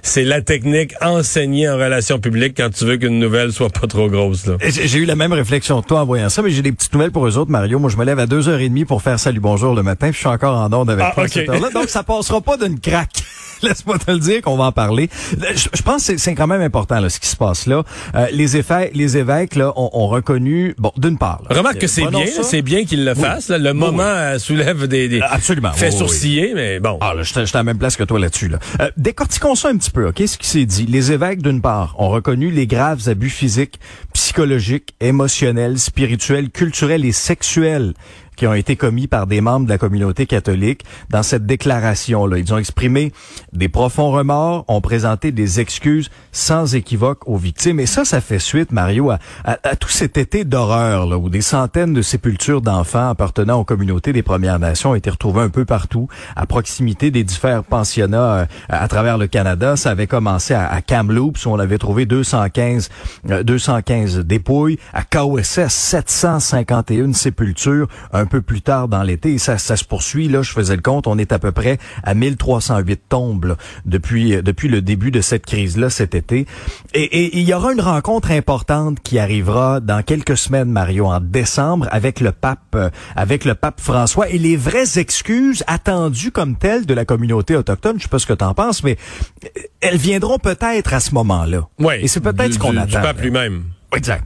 c'est 0.01 0.23
la 0.23 0.41
technique 0.41 0.93
enseignée 1.01 1.69
en 1.69 1.75
relations 1.77 2.19
publiques 2.19 2.55
quand 2.57 2.69
tu 2.69 2.85
veux 2.85 2.97
qu'une 2.97 3.19
nouvelle 3.19 3.51
soit 3.51 3.69
pas 3.69 3.87
trop 3.87 4.09
grosse. 4.09 4.45
J'ai 4.67 4.97
eu 4.99 5.05
la 5.05 5.15
même 5.15 5.33
réflexion 5.33 5.81
que 5.81 5.87
toi 5.87 6.01
en 6.01 6.05
voyant 6.05 6.29
ça, 6.29 6.41
mais 6.41 6.49
j'ai 6.51 6.61
des 6.61 6.71
petites 6.71 6.93
nouvelles 6.93 7.11
pour 7.11 7.27
eux 7.27 7.37
autres, 7.37 7.51
Mario. 7.51 7.79
Moi, 7.79 7.89
je 7.89 7.97
me 7.97 8.05
lève 8.05 8.19
à 8.19 8.25
2h30 8.25 8.85
pour 8.85 9.01
faire 9.01 9.19
Salut 9.19 9.39
Bonjour 9.39 9.73
le 9.75 9.83
matin, 9.83 10.07
puis 10.07 10.13
je 10.15 10.19
suis 10.19 10.27
encore 10.27 10.57
en 10.57 10.71
onde 10.73 10.89
avec 10.89 11.05
Ah, 11.07 11.11
toi 11.13 11.23
à 11.23 11.25
ok. 11.25 11.31
cette 11.33 11.49
heure-là. 11.49 11.69
Donc, 11.73 11.89
ça 11.89 12.03
passera 12.03 12.41
pas 12.41 12.57
d'une 12.57 12.79
craque. 12.79 13.23
Laisse-moi 13.67 13.97
te 13.99 14.11
le 14.11 14.19
dire 14.19 14.41
qu'on 14.41 14.57
va 14.57 14.65
en 14.65 14.71
parler. 14.71 15.09
Je, 15.31 15.67
je 15.73 15.81
pense 15.81 16.07
que 16.07 16.17
c'est- 16.17 16.35
quand 16.35 16.47
même 16.47 16.61
important 16.61 16.99
là, 16.99 17.09
ce 17.09 17.19
qui 17.19 17.27
se 17.27 17.35
passe 17.35 17.65
là. 17.65 17.83
Euh, 18.15 18.27
les, 18.31 18.57
évêques, 18.57 18.91
les 18.93 19.17
évêques 19.17 19.55
là, 19.55 19.71
ont, 19.75 19.89
ont 19.93 20.07
reconnu, 20.07 20.75
bon, 20.77 20.91
d'une 20.97 21.17
part. 21.17 21.41
là, 21.49 21.57
Remarque 21.57 21.79
que 21.79 21.87
c'est 21.87 22.05
bien, 22.07 22.25
c'est 22.43 22.61
bien 22.61 22.85
qu'il 22.85 23.05
le 23.05 23.15
fasse. 23.15 23.49
là. 23.49 23.57
Le 23.57 23.73
moment 23.73 24.03
euh, 24.03 24.37
soulève 24.39 24.87
des, 24.87 25.07
des 25.09 25.21
Absolument. 25.21 25.71
fait 25.73 25.91
sourciller, 25.91 26.53
mais 26.55 26.79
bon. 26.79 26.97
Ah, 27.01 27.13
là, 27.13 27.23
je 27.23 27.31
suis 27.31 27.39
à 27.39 27.45
la 27.57 27.63
même 27.63 27.77
place 27.77 27.95
que 27.95 28.03
toi 28.03 28.19
là-dessus. 28.19 28.49
Là. 28.49 28.59
Euh, 28.81 28.89
décortiquons 28.97 29.55
ça 29.55 29.69
un 29.69 29.77
petit 29.77 29.91
peu, 29.91 30.07
OK? 30.07 30.21
Ce 30.25 30.37
qui 30.37 30.47
s'est 30.47 30.65
dit. 30.65 30.85
Les 30.85 31.11
évêques, 31.11 31.41
d'une 31.41 31.61
part, 31.61 31.95
ont 31.97 32.09
reconnu 32.09 32.51
les 32.51 32.67
graves 32.67 33.07
abus 33.07 33.29
physiques, 33.29 33.79
psychologiques, 34.13 34.93
émotionnels, 35.01 35.77
spirituels, 35.79 36.49
culturels 36.49 37.05
et 37.05 37.11
sexuels 37.11 37.93
qui 38.35 38.47
ont 38.47 38.53
été 38.53 38.75
commis 38.75 39.07
par 39.07 39.27
des 39.27 39.41
membres 39.41 39.65
de 39.65 39.71
la 39.71 39.77
communauté 39.77 40.25
catholique 40.25 40.83
dans 41.09 41.23
cette 41.23 41.45
déclaration-là. 41.45 42.37
Ils 42.37 42.53
ont 42.53 42.57
exprimé 42.57 43.11
des 43.53 43.69
profonds 43.69 44.11
remords, 44.11 44.65
ont 44.67 44.81
présenté 44.81 45.31
des 45.31 45.59
excuses 45.59 46.09
sans 46.31 46.75
équivoque 46.75 47.27
aux 47.27 47.37
victimes. 47.37 47.79
Et 47.79 47.85
ça, 47.85 48.05
ça 48.05 48.21
fait 48.21 48.39
suite, 48.39 48.71
Mario, 48.71 49.11
à, 49.11 49.75
tout 49.75 49.89
cet 49.89 50.17
été 50.17 50.43
d'horreur, 50.43 51.07
où 51.19 51.29
des 51.29 51.41
centaines 51.41 51.93
de 51.93 52.01
sépultures 52.01 52.61
d'enfants 52.61 53.09
appartenant 53.09 53.59
aux 53.59 53.63
communautés 53.63 54.13
des 54.13 54.23
Premières 54.23 54.59
Nations 54.59 54.91
ont 54.91 54.95
été 54.95 55.09
retrouvées 55.09 55.41
un 55.41 55.49
peu 55.49 55.65
partout, 55.65 56.07
à 56.35 56.45
proximité 56.45 57.11
des 57.11 57.23
différents 57.23 57.63
pensionnats 57.63 58.33
euh, 58.33 58.45
à 58.69 58.87
travers 58.87 59.17
le 59.17 59.27
Canada. 59.27 59.75
Ça 59.75 59.91
avait 59.91 60.07
commencé 60.07 60.53
à, 60.53 60.81
Kamloops, 60.81 61.45
où 61.45 61.49
on 61.49 61.59
avait 61.59 61.77
trouvé 61.77 62.05
215, 62.05 62.89
euh, 63.29 63.43
215 63.43 64.19
dépouilles. 64.19 64.77
À 64.93 65.03
KOSS, 65.03 65.69
751 65.69 67.13
sépultures 67.13 67.87
peu 68.25 68.41
plus 68.41 68.61
tard 68.61 68.87
dans 68.87 69.03
l'été. 69.03 69.33
Et 69.33 69.37
ça, 69.37 69.57
ça 69.57 69.75
se 69.75 69.83
poursuit. 69.83 70.27
Là, 70.27 70.41
je 70.41 70.51
faisais 70.51 70.75
le 70.75 70.81
compte, 70.81 71.07
on 71.07 71.17
est 71.17 71.31
à 71.31 71.39
peu 71.39 71.51
près 71.51 71.77
à 72.03 72.13
1308 72.13 73.01
tombes 73.09 73.45
là, 73.45 73.57
depuis, 73.85 74.35
euh, 74.35 74.41
depuis 74.41 74.67
le 74.67 74.81
début 74.81 75.11
de 75.11 75.21
cette 75.21 75.45
crise-là 75.45 75.89
cet 75.89 76.15
été. 76.15 76.45
Et, 76.93 77.03
et 77.03 77.37
il 77.37 77.43
y 77.43 77.53
aura 77.53 77.73
une 77.73 77.81
rencontre 77.81 78.31
importante 78.31 78.99
qui 79.01 79.19
arrivera 79.19 79.79
dans 79.79 80.03
quelques 80.03 80.37
semaines, 80.37 80.69
Mario, 80.69 81.07
en 81.07 81.19
décembre, 81.19 81.87
avec 81.91 82.19
le 82.19 82.31
pape, 82.31 82.59
euh, 82.75 82.89
avec 83.15 83.45
le 83.45 83.55
pape 83.55 83.79
François 83.81 84.29
et 84.29 84.37
les 84.37 84.57
vraies 84.57 84.97
excuses 84.97 85.63
attendues 85.67 86.31
comme 86.31 86.57
telles 86.57 86.85
de 86.85 86.93
la 86.93 87.05
communauté 87.05 87.55
autochtone. 87.55 87.97
Je 87.97 88.03
sais 88.03 88.09
pas 88.09 88.19
ce 88.19 88.27
que 88.27 88.33
t'en 88.33 88.53
penses, 88.53 88.83
mais 88.83 88.97
euh, 89.43 89.47
elles 89.81 89.97
viendront 89.97 90.39
peut-être 90.39 90.93
à 90.93 90.99
ce 90.99 91.13
moment-là. 91.13 91.67
Ouais. 91.79 92.03
Et 92.03 92.07
c'est 92.07 92.21
peut-être 92.21 92.53
ce 92.53 92.59
qu'on 92.59 92.77
attend. 92.77 92.99
Du 92.99 93.05
pape 93.05 93.21
lui-même. 93.21 93.65
Exact. 93.95 94.25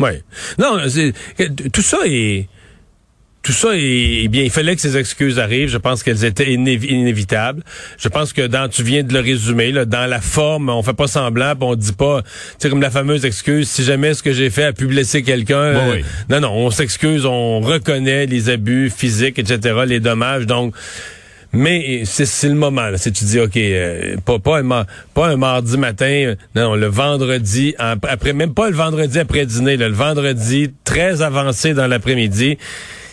Oui. 0.00 0.10
Non, 0.58 0.78
tout 1.72 1.82
ça 1.82 1.98
est 2.04 2.48
tout 3.48 3.54
ça 3.54 3.70
est 3.74 4.24
eh 4.24 4.28
bien. 4.28 4.42
Il 4.42 4.50
fallait 4.50 4.74
que 4.74 4.82
ces 4.82 4.98
excuses 4.98 5.38
arrivent. 5.38 5.70
Je 5.70 5.78
pense 5.78 6.02
qu'elles 6.02 6.22
étaient 6.26 6.44
inévi- 6.52 6.88
inévitables. 6.90 7.62
Je 7.98 8.08
pense 8.08 8.34
que 8.34 8.46
dans 8.46 8.68
tu 8.68 8.82
viens 8.82 9.02
de 9.02 9.10
le 9.14 9.20
résumer 9.20 9.72
là, 9.72 9.86
dans 9.86 10.04
la 10.04 10.20
forme, 10.20 10.68
on 10.68 10.82
fait 10.82 10.92
pas 10.92 11.06
semblant, 11.06 11.54
puis 11.56 11.64
on 11.66 11.74
dit 11.74 11.94
pas, 11.94 12.22
sais 12.58 12.68
comme 12.68 12.82
la 12.82 12.90
fameuse 12.90 13.24
excuse. 13.24 13.66
Si 13.70 13.84
jamais 13.84 14.12
ce 14.12 14.22
que 14.22 14.32
j'ai 14.32 14.50
fait 14.50 14.64
a 14.64 14.74
pu 14.74 14.84
blesser 14.84 15.22
quelqu'un, 15.22 15.56
euh, 15.56 15.92
oui. 15.94 16.04
non 16.28 16.40
non, 16.40 16.52
on 16.52 16.70
s'excuse, 16.70 17.24
on 17.24 17.60
reconnaît 17.60 18.26
les 18.26 18.50
abus 18.50 18.90
physiques, 18.94 19.38
etc., 19.38 19.76
les 19.86 20.00
dommages. 20.00 20.44
Donc 20.44 20.74
mais 21.50 22.02
c'est 22.04 22.26
c'est 22.26 22.48
le 22.50 22.54
moment. 22.54 22.88
Là. 22.90 22.98
Si 22.98 23.10
tu 23.12 23.24
dis, 23.24 23.40
OK, 23.40 23.56
euh, 23.56 24.16
pas, 24.26 24.38
pas, 24.38 24.58
un, 24.58 24.62
ma- 24.62 24.84
pas 25.14 25.28
un 25.28 25.36
mardi 25.38 25.78
matin, 25.78 26.04
euh, 26.10 26.34
non, 26.54 26.74
le 26.74 26.86
vendredi, 26.88 27.74
en- 27.78 27.94
après, 28.06 28.34
même 28.34 28.52
pas 28.52 28.68
le 28.68 28.76
vendredi 28.76 29.18
après 29.18 29.46
dîner, 29.46 29.78
là, 29.78 29.88
le 29.88 29.94
vendredi 29.94 30.70
très 30.84 31.22
avancé 31.22 31.72
dans 31.72 31.86
l'après-midi, 31.86 32.58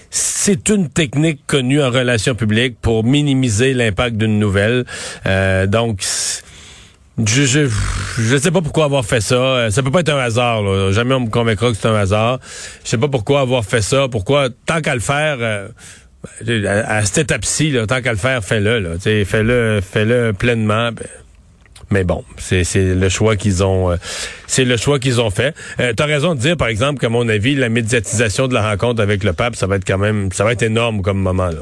c'est 0.10 0.70
une 0.70 0.90
technique 0.90 1.42
connue 1.48 1.82
en 1.82 1.90
relations 1.90 2.36
publiques 2.36 2.78
pour 2.82 3.04
minimiser 3.04 3.74
l'impact 3.74 4.18
d'une 4.18 4.40
nouvelle. 4.40 4.86
Euh, 5.26 5.66
donc, 5.68 6.02
je, 7.18 7.44
je 7.46 7.70
je 8.18 8.38
sais 8.38 8.52
pas 8.52 8.62
pourquoi 8.62 8.86
avoir 8.86 9.06
fait 9.06 9.22
ça. 9.22 9.36
Euh, 9.36 9.70
Ça 9.70 9.84
peut 9.84 9.92
pas 9.92 10.02
être 10.02 10.10
un 10.10 10.20
hasard. 10.20 10.62
Là. 10.64 10.92
Jamais 10.92 11.14
on 11.16 11.22
me 11.22 11.30
convaincra 11.30 11.72
que 11.72 11.78
c'est 11.78 11.88
un 11.88 11.96
hasard. 11.96 12.40
Je 12.84 12.90
sais 12.90 12.98
pas 12.98 13.08
pourquoi 13.08 13.42
avoir 13.42 13.64
fait 13.66 13.82
ça. 13.82 14.08
Pourquoi 14.10 14.50
tant 14.66 14.82
qu'à 14.82 14.94
le 14.96 15.02
faire. 15.02 15.38
euh, 15.40 15.68
à, 16.88 17.06
cette 17.06 17.18
étape-ci, 17.20 17.76
tant 17.88 18.02
qu'à 18.02 18.12
le 18.12 18.18
faire, 18.18 18.44
fais-le. 18.44 18.98
Fais-le, 19.00 19.82
fais-le 19.82 20.34
pleinement. 20.34 20.92
ben, 20.92 21.06
Mais 21.92 22.04
bon, 22.04 22.24
c'est 22.38 22.65
le 22.75 23.10
choix 23.10 23.36
qu'ils 23.36 23.63
ont, 23.63 23.92
euh, 23.92 23.98
c'est 24.48 24.65
le 24.65 24.77
choix 24.77 25.00
qu'ils 25.00 25.22
ont 25.22 25.30
fait. 25.30 25.56
Euh, 25.80 25.94
T'as 25.96 26.06
raison 26.06 26.36
de 26.36 26.39
dire, 26.39 26.58
par 26.58 26.68
exemple, 26.68 27.00
qu'à 27.00 27.10
mon 27.10 27.27
avis, 27.30 27.56
la 27.56 27.70
médiatisation 27.70 28.48
de 28.48 28.54
la 28.54 28.68
rencontre 28.70 29.01
avec 29.01 29.24
le 29.24 29.34
pape, 29.34 29.56
ça 29.56 29.68
va 29.68 29.75
être 29.75 29.86
quand 29.86 29.98
même, 29.98 30.32
ça 30.32 30.44
va 30.44 30.51
être 30.51 30.63
énorme 30.63 31.01
comme 31.01 31.20
moment 31.20 31.48
là. 31.48 31.62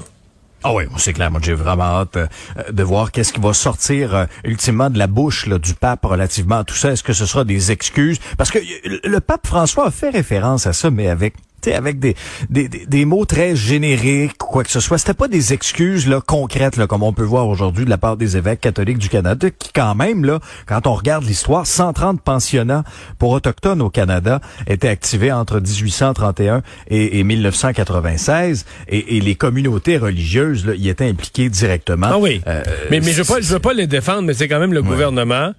Ah 0.65 0.73
oui, 0.73 0.85
c'est 0.97 1.11
clair. 1.11 1.29
Moi, 1.29 1.41
j'ai 1.43 1.53
vraiment 1.53 1.83
hâte 1.83 2.15
euh, 2.15 2.27
de 2.71 2.83
voir 2.83 3.11
qu'est-ce 3.11 3.33
qui 3.33 3.41
va 3.41 3.53
sortir 3.53 4.15
euh, 4.15 4.25
ultimement 4.45 4.89
de 4.89 4.97
la 4.97 5.07
bouche 5.07 5.49
du 5.49 5.73
pape 5.73 6.05
relativement 6.05 6.59
à 6.59 6.63
tout 6.63 6.75
ça. 6.75 6.91
Est-ce 6.91 7.03
que 7.03 7.11
ce 7.11 7.25
sera 7.25 7.43
des 7.43 7.73
excuses? 7.73 8.19
Parce 8.37 8.49
que 8.49 8.59
le 8.85 9.19
pape 9.19 9.45
François 9.45 9.87
a 9.87 9.91
fait 9.91 10.09
référence 10.09 10.65
à 10.65 10.71
ça, 10.71 10.89
mais 10.89 11.09
avec 11.09 11.33
avec 11.67 11.99
des, 11.99 12.15
des, 12.49 12.67
des, 12.67 13.05
mots 13.05 13.25
très 13.25 13.55
génériques, 13.55 14.37
quoi 14.37 14.63
que 14.63 14.71
ce 14.71 14.79
soit. 14.79 14.97
C'était 14.97 15.13
pas 15.13 15.27
des 15.27 15.53
excuses 15.53 16.07
là, 16.07 16.21
concrètes, 16.25 16.77
là, 16.77 16.87
comme 16.87 17.03
on 17.03 17.13
peut 17.13 17.23
voir 17.23 17.47
aujourd'hui 17.47 17.85
de 17.85 17.89
la 17.89 17.97
part 17.97 18.17
des 18.17 18.37
évêques 18.37 18.61
catholiques 18.61 18.97
du 18.97 19.09
Canada, 19.09 19.49
qui 19.49 19.71
quand 19.73 19.95
même, 19.95 20.25
là, 20.25 20.39
quand 20.65 20.87
on 20.87 20.93
regarde 20.93 21.23
l'histoire, 21.23 21.65
130 21.65 22.21
pensionnats 22.21 22.83
pour 23.19 23.31
autochtones 23.31 23.81
au 23.81 23.89
Canada 23.89 24.41
étaient 24.67 24.89
activés 24.89 25.31
entre 25.31 25.59
1831 25.59 26.61
et, 26.87 27.19
et 27.19 27.23
1996, 27.23 28.65
et, 28.87 29.17
et, 29.17 29.21
les 29.21 29.35
communautés 29.35 29.97
religieuses 29.97 30.65
là, 30.65 30.73
y 30.75 30.89
étaient 30.89 31.07
impliquées 31.07 31.49
directement. 31.49 32.07
Ah 32.09 32.17
oui, 32.17 32.41
euh, 32.47 32.63
mais, 32.91 32.99
mais 32.99 33.11
je 33.11 33.21
veux 33.21 33.33
pas, 33.33 33.41
je 33.41 33.53
veux 33.53 33.59
pas 33.59 33.73
les 33.73 33.87
défendre, 33.87 34.23
mais 34.23 34.33
c'est 34.33 34.47
quand 34.47 34.59
même 34.59 34.73
le 34.73 34.83
gouvernement 34.83 35.53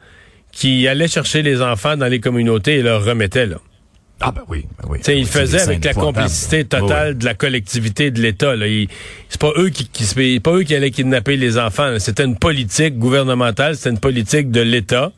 qui 0.52 0.87
allait 0.87 1.08
chercher 1.08 1.42
les 1.42 1.61
enfants 1.62 1.96
dans 1.96 2.06
les 2.06 2.20
communautés 2.20 2.78
et 2.78 2.82
leur 2.82 3.04
remettait 3.04 3.46
là. 3.46 3.56
Ah 4.21 4.30
ben 4.30 4.42
oui, 4.49 4.64
ben 4.78 4.88
oui. 4.88 5.00
il 5.09 5.26
faisait 5.26 5.61
avec 5.61 5.85
la 5.85 5.92
complicité 5.92 6.64
totale 6.64 7.18
de 7.18 7.25
la 7.25 7.35
collectivité 7.35 8.11
de 8.11 8.21
l'État. 8.21 8.54
C'est 9.28 9.40
pas 9.40 9.52
eux 9.56 9.71
qui, 9.71 9.88
qui 9.88 10.40
pas 10.40 10.52
eux 10.52 10.62
qui 10.62 10.75
allaient 10.75 10.90
kidnapper 10.90 11.37
les 11.37 11.59
enfants. 11.59 11.99
C'était 11.99 12.25
une 12.25 12.37
politique 12.37 12.99
gouvernementale, 12.99 13.76
c'était 13.76 13.90
une 13.90 13.99
politique 13.99 14.50
de 14.50 14.61
l'État. 14.61 15.12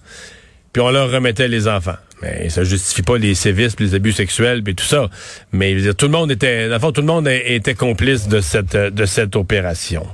Puis 0.73 0.83
on 0.83 0.91
leur 0.91 1.11
remettait 1.11 1.49
les 1.49 1.69
enfants. 1.69 1.97
Mais 2.23 2.49
ça 2.49 2.65
justifie 2.65 3.03
pas 3.03 3.19
les 3.19 3.35
sévices, 3.35 3.79
les 3.79 3.95
abus 3.95 4.13
sexuels, 4.13 4.63
puis 4.63 4.75
tout 4.75 4.85
ça. 4.85 5.09
Mais 5.53 5.77
tout 5.93 6.07
le 6.07 6.13
monde 6.13 6.31
était, 6.31 6.69
dans 6.69 6.93
tout 6.93 7.03
le 7.03 7.07
monde 7.07 7.29
était 7.29 7.75
complice 7.75 8.29
de 8.29 8.41
cette 8.41 8.77
de 8.77 9.07
cette 9.07 9.37
opération 9.37 10.07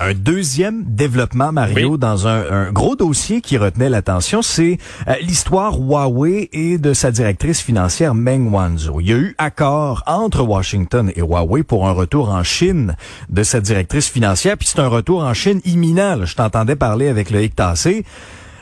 un 0.00 0.14
deuxième 0.14 0.84
développement, 0.86 1.52
Mario, 1.52 1.96
dans 1.96 2.26
un, 2.26 2.70
gros 2.72 2.96
dossier 2.96 3.40
qui 3.40 3.56
retenait 3.56 3.88
l'attention, 3.88 4.42
c'est 4.42 4.78
euh, 5.08 5.14
l'histoire 5.20 5.78
Huawei 5.78 6.48
et 6.52 6.78
de 6.78 6.92
sa 6.92 7.10
directrice 7.10 7.60
financière 7.60 8.14
Meng 8.14 8.50
Wanzhou. 8.52 9.00
Il 9.00 9.08
y 9.08 9.12
a 9.12 9.16
eu 9.16 9.34
accord 9.38 10.02
entre 10.06 10.42
Washington 10.42 11.12
et 11.16 11.20
Huawei 11.20 11.62
pour 11.62 11.88
un 11.88 11.92
retour 11.92 12.30
en 12.30 12.42
Chine 12.42 12.96
de 13.28 13.42
sa 13.42 13.60
directrice 13.60 14.08
financière, 14.08 14.56
puis 14.56 14.68
c'est 14.68 14.80
un 14.80 14.88
retour 14.88 15.22
en 15.22 15.34
Chine 15.34 15.60
imminent. 15.64 16.24
Je 16.24 16.34
t'entendais 16.34 16.76
parler 16.76 17.08
avec 17.08 17.30
le 17.30 17.48
Tassé. 17.48 18.04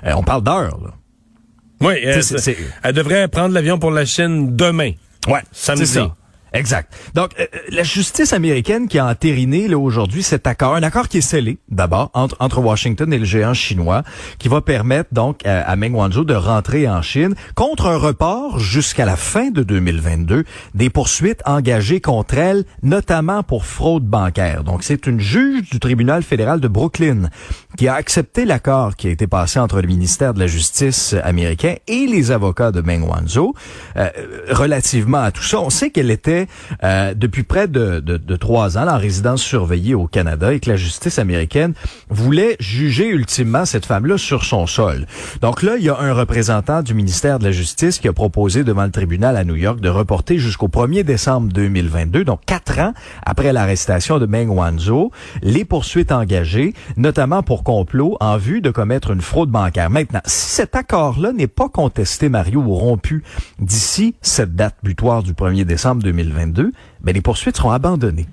Euh, 0.05 0.13
on 0.17 0.23
parle 0.23 0.43
d'heure. 0.43 0.95
Oui, 1.81 1.95
elle, 2.03 2.23
elle 2.83 2.93
devrait 2.93 3.29
prendre 3.29 3.55
l'avion 3.55 3.79
pour 3.79 3.91
la 3.91 4.05
Chine 4.05 4.57
demain. 4.57 4.93
Ouais, 5.29 5.43
samedi. 5.53 5.99
Exact. 6.53 6.93
Donc, 7.15 7.31
euh, 7.39 7.47
la 7.71 7.83
justice 7.83 8.33
américaine 8.33 8.89
qui 8.89 8.99
a 8.99 9.07
entériné 9.07 9.73
aujourd'hui 9.75 10.23
cet 10.23 10.47
accord, 10.47 10.75
un 10.75 10.83
accord 10.83 11.09
qui 11.09 11.19
est 11.19 11.23
scellé 11.23 11.59
d'abord 11.69 12.11
entre, 12.15 12.37
entre 12.41 12.61
Washington 12.61 13.13
et 13.13 13.19
le 13.19 13.25
géant 13.25 13.55
chinois, 13.55 14.03
qui 14.39 14.49
va 14.49 14.61
permettre 14.61 15.11
donc 15.13 15.47
à, 15.47 15.77
Meng 15.77 15.95
Wanzhou 15.95 16.25
de 16.25 16.35
rentrer 16.35 16.89
en 16.89 17.03
Chine 17.03 17.35
contre 17.55 17.87
un 17.87 17.97
report 17.97 18.59
jusqu'à 18.59 19.05
la 19.05 19.17
fin 19.17 19.51
de 19.51 19.63
2022 19.63 20.45
des 20.75 20.91
poursuites 20.91 21.43
engagées 21.47 22.01
contre 22.01 22.39
elle, 22.39 22.65
notamment 22.83 23.43
pour 23.43 23.65
fraude 23.65 24.05
bancaire. 24.05 24.65
Donc, 24.65 24.83
c'est 24.83 25.07
une 25.07 25.21
juge 25.21 25.71
du 25.71 25.79
tribunal 25.79 26.23
fédéral 26.23 26.61
de 26.61 26.69
Brooklyn 26.69 27.29
qui 27.77 27.87
a 27.87 27.95
accepté 27.95 28.45
l'accord 28.45 28.97
qui 28.97 29.07
a 29.07 29.11
été 29.11 29.27
passé 29.27 29.61
entre 29.61 29.81
le 29.81 29.87
ministère 29.87 30.35
de 30.35 30.41
la 30.41 30.47
Justice 30.47 31.15
américain 31.23 31.77
et 31.87 32.07
les 32.07 32.31
avocats 32.33 32.73
de 32.73 32.81
Meng 32.81 33.03
Wanzhou 33.03 33.55
euh, 33.97 34.09
relativement 34.51 35.23
à 35.23 35.31
tout 35.31 35.43
ça. 35.43 35.61
On 35.61 35.71
sait 35.71 35.91
qu'elle 35.91 36.11
était 36.11 36.40
euh, 36.83 37.15
depuis 37.15 37.43
près 37.43 37.69
de, 37.69 38.01
de, 38.01 38.37
trois 38.37 38.79
ans 38.79 38.89
en 38.89 38.99
résidence 38.99 39.43
surveillée 39.43 39.95
au 39.95 40.07
Canada 40.07 40.53
et 40.53 40.61
que 40.61 40.71
la 40.71 40.77
justice 40.77 41.19
américaine 41.19 41.75
voulait 42.09 42.57
juger 42.59 43.09
ultimement 43.09 43.65
cette 43.65 43.87
femme-là 43.87 44.19
sur 44.19 44.45
son 44.45 44.67
sol. 44.67 45.07
Donc 45.43 45.63
là, 45.63 45.77
il 45.77 45.85
y 45.85 45.89
a 45.89 45.99
un 45.99 46.13
représentant 46.13 46.83
du 46.83 46.95
ministère 46.95 47.39
de 47.39 47.45
la 47.45 47.53
Justice 47.53 47.99
qui 47.99 48.09
a 48.09 48.13
proposé 48.13 48.65
devant 48.65 48.85
le 48.85 48.91
tribunal 48.91 49.37
à 49.37 49.45
New 49.45 49.57
York 49.57 49.81
de 49.81 49.89
reporter 49.89 50.39
jusqu'au 50.39 50.69
1er 50.69 51.03
décembre 51.03 51.53
2022, 51.53 52.25
donc 52.25 52.41
quatre 52.47 52.79
ans 52.79 52.93
après 53.25 53.53
l'arrestation 53.53 54.19
de 54.19 54.27
Meng 54.27 54.49
Wanzhou, 54.49 55.11
les 55.43 55.65
poursuites 55.65 56.13
engagées, 56.13 56.75
notamment 56.97 57.43
pour 57.43 57.65
complot 57.65 58.17
en 58.21 58.37
vue 58.37 58.61
de 58.61 58.71
commettre 58.71 59.11
une 59.11 59.21
fraude 59.21 59.51
bancaire. 59.51 59.91
Maintenant, 59.91 60.21
si 60.25 60.51
cet 60.51 60.77
accord-là 60.77 61.33
n'est 61.33 61.47
pas 61.47 61.69
contesté, 61.69 62.29
Mario, 62.29 62.61
ou 62.61 62.75
rompu 62.75 63.23
d'ici 63.59 64.15
cette 64.23 64.55
date 64.55 64.77
butoir 64.83 65.23
du 65.23 65.33
1er 65.33 65.65
décembre 65.65 66.03
2022, 66.03 66.30
2022, 66.31 66.73
ben, 67.03 67.13
les 67.13 67.21
poursuites 67.21 67.57
seront 67.57 67.71
abandonnées. 67.71 68.27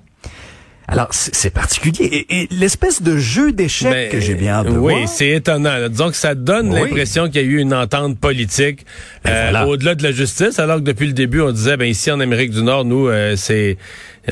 Alors, 0.90 1.08
c'est 1.10 1.50
particulier. 1.50 2.24
Et, 2.30 2.48
l'espèce 2.50 3.02
de 3.02 3.18
jeu 3.18 3.52
d'échecs 3.52 4.10
que 4.10 4.20
j'ai 4.20 4.34
bien 4.34 4.54
hâte 4.54 4.68
Oui, 4.70 5.06
c'est 5.06 5.28
étonnant. 5.28 5.86
Disons 5.90 6.08
que 6.08 6.16
ça 6.16 6.34
donne 6.34 6.74
l'impression 6.74 7.26
qu'il 7.26 7.42
y 7.42 7.44
a 7.44 7.46
eu 7.46 7.58
une 7.58 7.74
entente 7.74 8.18
politique 8.18 8.86
ben, 9.22 9.54
euh, 9.54 9.64
au-delà 9.64 9.94
de 9.94 10.02
la 10.02 10.12
justice, 10.12 10.58
alors 10.58 10.76
que 10.76 10.82
depuis 10.82 11.06
le 11.06 11.12
début, 11.12 11.42
on 11.42 11.52
disait, 11.52 11.76
ben 11.76 11.84
ici 11.84 12.10
en 12.10 12.20
Amérique 12.20 12.52
du 12.52 12.62
Nord, 12.62 12.86
nous, 12.86 13.06
euh, 13.06 13.36
c'est 13.36 13.76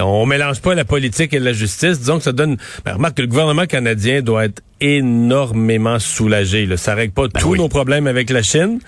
on 0.01 0.25
mélange 0.25 0.61
pas 0.63 0.75
la 0.75 0.87
politique 0.87 1.35
et 1.35 1.39
la 1.39 1.53
justice. 1.53 1.99
Disons 1.99 2.19
que 2.19 2.25
ça 2.25 2.33
donne... 2.33 2.57
Ben, 2.87 2.95
remarque 2.95 3.17
que 3.19 3.23
le 3.23 3.29
gouvernement 3.29 3.67
canadien 3.67 4.23
doit 4.23 4.47
être 4.47 4.63
énormément 4.81 5.99
soulagé. 5.99 6.65
Là. 6.65 6.79
Ça 6.79 6.95
règle 6.95 7.13
pas 7.13 7.29
ben 7.29 7.41
tous 7.41 7.57
nos 7.57 7.69
problèmes 7.69 8.07
avec 8.07 8.31
la 8.31 8.43
Chine, 8.43 8.79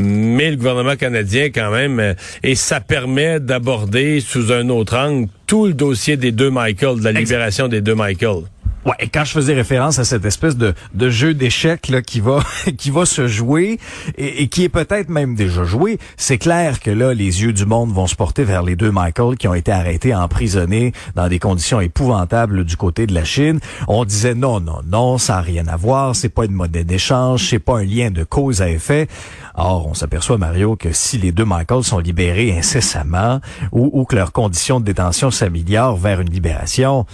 mais 0.00 0.50
le 0.50 0.56
gouvernement 0.56 0.96
canadien 0.96 1.46
quand 1.46 1.70
même, 1.70 2.00
euh, 2.00 2.14
et 2.42 2.54
ça 2.54 2.80
permet 2.80 3.40
d'aborder 3.40 4.20
sous 4.20 4.52
un 4.52 4.68
autre 4.68 4.96
angle 4.96 5.28
tout 5.46 5.66
le 5.66 5.74
dossier 5.74 6.16
des 6.16 6.32
deux 6.32 6.50
Michael, 6.50 7.00
de 7.00 7.04
la 7.04 7.12
libération 7.12 7.68
des 7.68 7.80
deux 7.80 7.94
Michael. 7.94 8.44
Ouais, 8.88 8.94
et 9.00 9.08
quand 9.10 9.26
je 9.26 9.32
faisais 9.32 9.52
référence 9.52 9.98
à 9.98 10.04
cette 10.04 10.24
espèce 10.24 10.56
de, 10.56 10.72
jeu 11.10 11.34
d'échecs 11.34 11.88
là 11.88 12.00
qui 12.00 12.20
va 12.20 12.40
se 13.04 13.28
jouer 13.28 13.78
et, 14.16 14.48
qui 14.48 14.64
est 14.64 14.70
peut-être 14.70 15.10
même 15.10 15.34
déjà 15.34 15.64
joué, 15.64 15.98
c'est 16.16 16.38
clair 16.38 16.80
que 16.80 16.90
là 16.90 17.12
les 17.12 17.42
yeux 17.42 17.52
du 17.52 17.66
monde 17.66 17.92
vont 17.92 18.06
se 18.06 18.16
porter 18.16 18.44
vers 18.44 18.62
les 18.62 18.76
deux 18.76 18.90
Michael 18.90 19.36
qui 19.36 19.46
ont 19.46 19.52
été 19.52 19.72
arrêtés, 19.72 20.14
emprisonnés 20.14 20.94
dans 21.16 21.28
des 21.28 21.38
conditions 21.38 21.82
épouvantables 21.82 22.64
du 22.64 22.78
côté 22.78 23.06
de 23.06 23.12
la 23.12 23.24
Chine. 23.24 23.60
On 23.88 24.06
disait 24.06 24.34
non 24.34 24.58
non 24.58 24.80
non, 24.86 25.18
ça 25.18 25.34
n'a 25.34 25.40
rien 25.42 25.68
à 25.68 25.76
voir, 25.76 26.16
c'est 26.16 26.30
pas 26.30 26.46
une 26.46 26.52
monnaie 26.52 26.84
d'échange, 26.84 27.46
c'est 27.46 27.58
pas 27.58 27.80
un 27.80 27.84
lien 27.84 28.10
de 28.10 28.24
cause 28.24 28.62
à 28.62 28.70
effet. 28.70 29.06
Or, 29.54 29.86
on 29.86 29.92
s'aperçoit 29.92 30.38
Mario 30.38 30.76
que 30.76 30.92
si 30.92 31.18
les 31.18 31.32
deux 31.32 31.44
Michael 31.44 31.84
sont 31.84 31.98
libérés 31.98 32.56
incessamment 32.56 33.42
ou 33.70 34.06
que 34.06 34.16
leurs 34.16 34.32
conditions 34.32 34.80
de 34.80 34.86
détention 34.86 35.30
s'améliorent 35.30 35.98
vers 35.98 36.22
une 36.22 36.30
libération, 36.30 37.04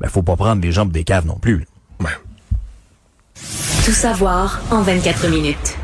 ben, 0.00 0.08
faut 0.08 0.22
pas 0.22 0.36
prendre 0.36 0.62
les 0.62 0.72
jambes 0.72 0.92
des 0.92 1.04
caves 1.04 1.26
non 1.26 1.38
plus. 1.38 1.66
Tout 3.84 3.92
savoir 3.92 4.60
en 4.72 4.82
24 4.82 5.28
minutes. 5.28 5.76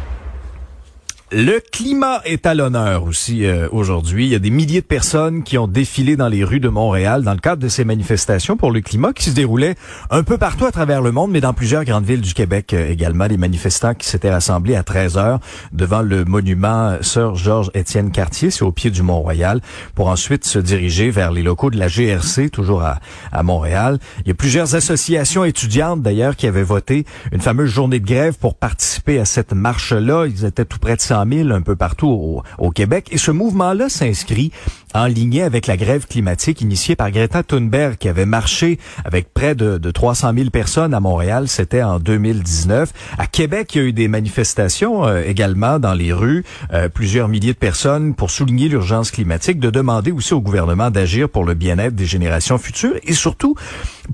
Le 1.35 1.61
climat 1.61 2.21
est 2.27 2.45
à 2.45 2.53
l'honneur 2.53 3.05
aussi 3.05 3.47
euh, 3.47 3.67
aujourd'hui. 3.73 4.27
Il 4.27 4.33
y 4.33 4.35
a 4.35 4.39
des 4.39 4.51
milliers 4.51 4.83
de 4.83 4.87
personnes 4.87 5.45
qui 5.45 5.57
ont 5.57 5.67
défilé 5.67 6.15
dans 6.15 6.29
les 6.29 6.45
rues 6.45 6.61
de 6.61 6.69
Montréal 6.69 7.23
dans 7.23 7.33
le 7.33 7.39
cadre 7.39 7.63
de 7.63 7.69
ces 7.69 7.87
manifestations 7.87 8.59
pour 8.59 8.71
le 8.71 8.83
climat 8.83 9.15
qui 9.15 9.31
se 9.31 9.35
déroulaient 9.35 9.77
un 10.11 10.25
peu 10.25 10.37
partout 10.37 10.67
à 10.67 10.73
travers 10.73 11.01
le 11.01 11.11
monde, 11.11 11.31
mais 11.31 11.41
dans 11.41 11.55
plusieurs 11.55 11.85
grandes 11.87 12.05
villes 12.05 12.21
du 12.21 12.35
Québec 12.35 12.75
euh, 12.75 12.91
également. 12.91 13.25
Les 13.25 13.39
manifestants 13.39 13.95
qui 13.95 14.07
s'étaient 14.07 14.31
rassemblés 14.31 14.77
à 14.77 14.83
13 14.83 15.17
heures 15.17 15.41
devant 15.73 16.03
le 16.03 16.27
monument 16.27 16.99
Sir 17.01 17.35
Georges-Étienne 17.35 18.11
Cartier, 18.11 18.51
c'est 18.51 18.63
au 18.63 18.73
pied 18.73 18.91
du 18.91 19.01
Mont-Royal, 19.01 19.63
pour 19.95 20.09
ensuite 20.09 20.45
se 20.45 20.59
diriger 20.59 21.11
vers 21.11 21.33
les 21.33 21.43
locaux 21.43 21.71
de 21.71 21.79
la 21.79 21.89
GRC, 21.89 22.51
toujours 22.51 22.83
à, 22.83 23.01
à 23.33 23.43
Montréal. 23.43 23.99
Il 24.27 24.29
y 24.29 24.33
a 24.33 24.35
plusieurs 24.35 24.75
associations 24.75 25.47
étudiantes 25.47 26.03
d'ailleurs 26.03 26.37
qui 26.37 26.47
avaient 26.47 26.63
voté 26.63 27.07
une 27.33 27.41
fameuse 27.41 27.71
journée 27.71 28.01
de 28.01 28.07
grève 28.07 28.37
pour 28.39 28.55
participer 28.55 29.19
à 29.19 29.25
cette 29.25 29.55
marche-là. 29.55 30.27
Ils 30.27 30.45
étaient 30.45 30.67
tout 30.67 30.79
près 30.79 30.97
de 30.97 31.01
100 31.01 31.22
un 31.53 31.63
peu 31.63 31.77
partout 31.77 32.43
au, 32.59 32.71
Québec. 32.71 33.09
Et 33.11 33.19
ce 33.19 33.31
mouvement-là 33.31 33.89
s'inscrit 33.89 34.51
en 34.95 35.07
lignée 35.07 35.43
avec 35.43 35.67
la 35.67 35.77
grève 35.77 36.07
climatique 36.07 36.61
initiée 36.61 36.97
par 36.97 37.11
Greta 37.11 37.43
Thunberg 37.43 37.97
qui 37.97 38.09
avait 38.09 38.27
marché 38.27 38.79
avec 39.05 39.33
près 39.33 39.55
de, 39.55 39.79
de 39.79 39.91
300 39.91 40.33
000 40.37 40.51
personnes 40.51 40.95
à 40.95 41.01
Montréal. 41.01 41.49
C'était 41.49 41.83
en 41.83 41.99
2019. 41.99 42.93
À 43.19 43.27
Québec, 43.27 43.75
il 43.75 43.79
y 43.79 43.85
a 43.85 43.89
eu 43.89 43.93
des 43.93 44.09
manifestations 44.09 45.07
euh, 45.07 45.23
également 45.25 45.79
dans 45.79 45.95
les 45.95 46.13
rues, 46.13 46.45
euh, 46.73 46.89
plusieurs 46.89 47.29
milliers 47.29 47.53
de 47.53 47.59
personnes 47.59 48.15
pour 48.15 48.31
souligner 48.31 48.69
l'urgence 48.69 49.11
climatique, 49.11 49.59
de 49.59 49.71
demander 49.71 50.13
aussi 50.13 50.35
au 50.35 50.41
gouvernement 50.41 50.91
d'agir 50.91 51.29
pour 51.29 51.45
le 51.45 51.55
bien-être 51.55 51.95
des 51.95 52.07
générations 52.07 52.59
futures 52.59 52.97
et 53.03 53.15
surtout 53.15 53.55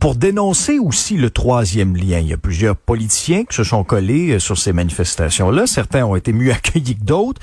pour 0.00 0.14
dénoncer 0.14 0.78
aussi 0.78 1.16
le 1.16 1.30
troisième 1.30 1.96
lien. 1.96 2.18
Il 2.18 2.28
y 2.28 2.32
a 2.32 2.36
plusieurs 2.36 2.76
politiciens 2.76 3.44
qui 3.44 3.56
se 3.56 3.64
sont 3.64 3.84
collés 3.84 4.32
euh, 4.32 4.38
sur 4.38 4.58
ces 4.58 4.72
manifestations-là. 4.72 5.66
Certains 5.66 6.04
ont 6.04 6.16
été 6.16 6.32
mieux 6.32 6.52
accueillis 6.58 6.96
que 6.96 7.04
d'autres. 7.04 7.40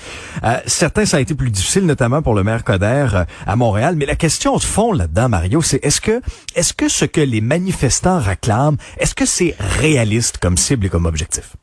certains, 0.65 1.05
ça 1.05 1.17
a 1.17 1.19
été 1.19 1.33
plus 1.33 1.49
difficile, 1.49 1.85
notamment 1.85 2.21
pour 2.21 2.33
le 2.33 2.43
maire 2.43 2.63
Coder 2.63 3.24
à 3.45 3.55
Montréal. 3.55 3.95
Mais 3.97 4.05
la 4.05 4.15
question 4.15 4.55
de 4.57 4.63
fond 4.63 4.91
là-dedans, 4.91 5.29
Mario, 5.29 5.61
c'est 5.61 5.83
est-ce 5.85 6.01
que, 6.01 6.21
est-ce 6.55 6.73
que 6.73 6.89
ce 6.89 7.05
que 7.05 7.21
les 7.21 7.41
manifestants 7.41 8.19
réclament, 8.19 8.77
est-ce 8.99 9.15
que 9.15 9.25
c'est 9.25 9.55
réaliste 9.59 10.37
comme 10.37 10.57
cible 10.57 10.87
et 10.87 10.89
comme 10.89 11.05
objectif? 11.05 11.55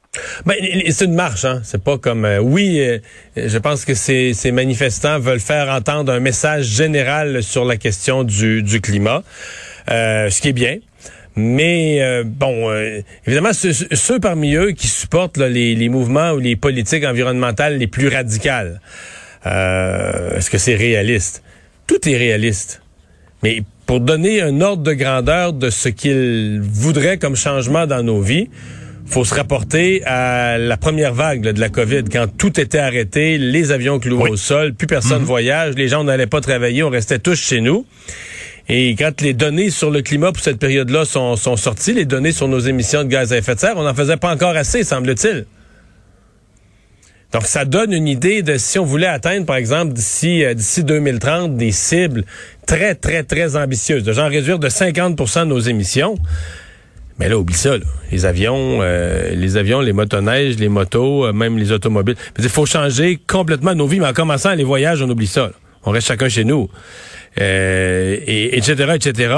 Ben, 0.45 0.57
c'est 0.91 1.07
une 1.07 1.15
marche, 1.15 1.47
hein. 1.47 1.63
C'est 1.65 1.83
pas 1.83 1.97
comme 1.97 2.27
euh, 2.27 2.39
oui. 2.39 2.81
euh, 2.81 2.99
je 3.37 3.57
pense 3.57 3.87
que 3.87 3.95
ces, 3.95 4.35
manifestants 4.53 5.19
veulent 5.19 5.41
faire 5.41 5.71
entendre 5.71 6.13
un 6.13 6.21
message 6.21 6.67
général 6.67 7.43
sur 7.43 7.65
la 7.65 7.79
question 7.79 8.23
du, 8.23 8.81
climat, 8.83 9.23
euh, 9.91 10.29
ce 10.29 10.43
qui 10.43 10.49
est 10.49 10.53
bien. 10.53 10.79
Mais 11.35 12.03
euh, 12.03 12.25
bon, 12.27 12.71
euh, 12.71 13.01
évidemment, 13.27 13.55
ceux, 13.55 13.73
ceux 13.73 14.21
parmi 14.21 14.55
eux 14.55 14.73
qui 14.73 14.87
supportent 14.87 15.39
les, 15.39 15.75
les 15.75 15.89
mouvements 15.89 16.33
ou 16.33 16.39
les 16.39 16.57
politiques 16.57 17.05
environnementales 17.05 17.79
les 17.79 17.87
plus 17.87 18.09
radicales, 18.09 18.81
euh, 19.47 20.37
est-ce 20.37 20.51
que 20.51 20.59
c'est 20.59 20.75
réaliste? 20.75 21.43
Tout 21.87 22.09
est 22.09 22.17
réaliste. 22.17 22.83
Mais 23.43 23.63
pour 23.87 24.01
donner 24.01 24.41
un 24.41 24.61
ordre 24.61 24.83
de 24.83 24.93
grandeur 24.93 25.53
de 25.53 25.71
ce 25.71 25.89
qu'ils 25.89 26.61
voudraient 26.63 27.19
comme 27.19 27.37
changement 27.37 27.87
dans 27.87 28.03
nos 28.03 28.21
vies, 28.21 28.49
faut 29.07 29.25
se 29.25 29.35
rapporter 29.35 30.03
à 30.05 30.59
la 30.59 30.77
première 30.77 31.13
vague 31.13 31.45
là, 31.45 31.53
de 31.53 31.61
la 31.61 31.69
COVID, 31.69 32.05
quand 32.11 32.27
tout 32.39 32.59
était 32.61 32.79
arrêté, 32.79 33.37
les 33.37 33.73
avions 33.73 33.99
cloués 33.99 34.31
au 34.31 34.37
sol, 34.37 34.75
plus 34.75 34.87
personne 34.87 35.23
voyage, 35.25 35.75
les 35.75 35.89
gens 35.89 36.05
n'allaient 36.05 36.27
pas 36.27 36.41
travailler, 36.41 36.83
on 36.83 36.91
restait 36.91 37.19
tous 37.19 37.39
chez 37.39 37.61
nous. 37.61 37.85
Et 38.69 38.95
quand 38.95 39.21
les 39.21 39.35
données 39.35 39.71
sur 39.71 39.91
le 39.91 40.03
climat 40.03 40.33
pour 40.33 40.43
cette 40.43 40.59
période-là 40.59 41.05
sont, 41.05 41.37
sont 41.37 41.57
sorties, 41.57 41.93
les 41.93 42.05
données 42.05 42.33
sur 42.33 42.49
nos 42.49 42.61
émissions 42.61 43.03
de 43.03 43.09
gaz 43.09 43.33
à 43.33 43.39
effet 43.39 43.57
de 43.57 43.61
serre, 43.61 43.75
on 43.77 43.83
n'en 43.83 43.95
faisait 43.95 44.17
pas 44.17 44.33
encore 44.33 44.57
assez, 44.57 44.85
semble-t-il. 44.85 45.47
Donc, 47.33 47.47
ça 47.47 47.65
donne 47.65 47.93
une 47.93 48.09
idée 48.09 48.43
de 48.43 48.59
si 48.59 48.79
on 48.79 48.85
voulait 48.85 49.07
atteindre, 49.07 49.47
par 49.47 49.57
exemple, 49.57 49.93
d'ici 49.93 50.45
euh, 50.45 50.55
d'ici 50.55 50.85
2030, 50.85 51.57
des 51.57 51.73
cibles 51.73 52.25
très, 52.67 52.95
très, 52.95 53.23
très 53.23 53.57
ambitieuses, 53.57 54.03
de 54.03 54.13
genre 54.13 54.29
réduire 54.29 54.59
de 54.59 54.69
50% 54.69 55.45
nos 55.45 55.59
émissions. 55.59 56.17
Mais 57.19 57.29
là, 57.29 57.39
oublie 57.39 57.55
ça, 57.55 57.77
là. 57.77 57.85
Les 58.11 58.25
avions, 58.25 58.81
euh, 58.83 59.31
les 59.35 59.57
avions, 59.57 59.81
les 59.81 59.93
motoneiges, 59.93 60.57
les 60.57 60.69
motos, 60.69 61.27
euh, 61.27 61.33
même 61.33 61.59
les 61.59 61.73
automobiles. 61.73 62.17
Il 62.39 62.49
faut 62.49 62.67
changer 62.67 63.19
complètement 63.27 63.75
nos 63.75 63.87
vies, 63.87 64.01
mais 64.01 64.09
en 64.09 64.13
commençant 64.13 64.55
les 64.55 64.65
voyages, 64.65 65.03
on 65.03 65.09
oublie 65.09 65.27
ça. 65.27 65.51
On 65.85 65.91
reste 65.91 66.09
chacun 66.09 66.29
chez 66.29 66.45
nous. 66.45 66.69
Euh, 67.41 68.17
et, 68.27 68.57
etc., 68.57 68.93
etc. 68.95 69.35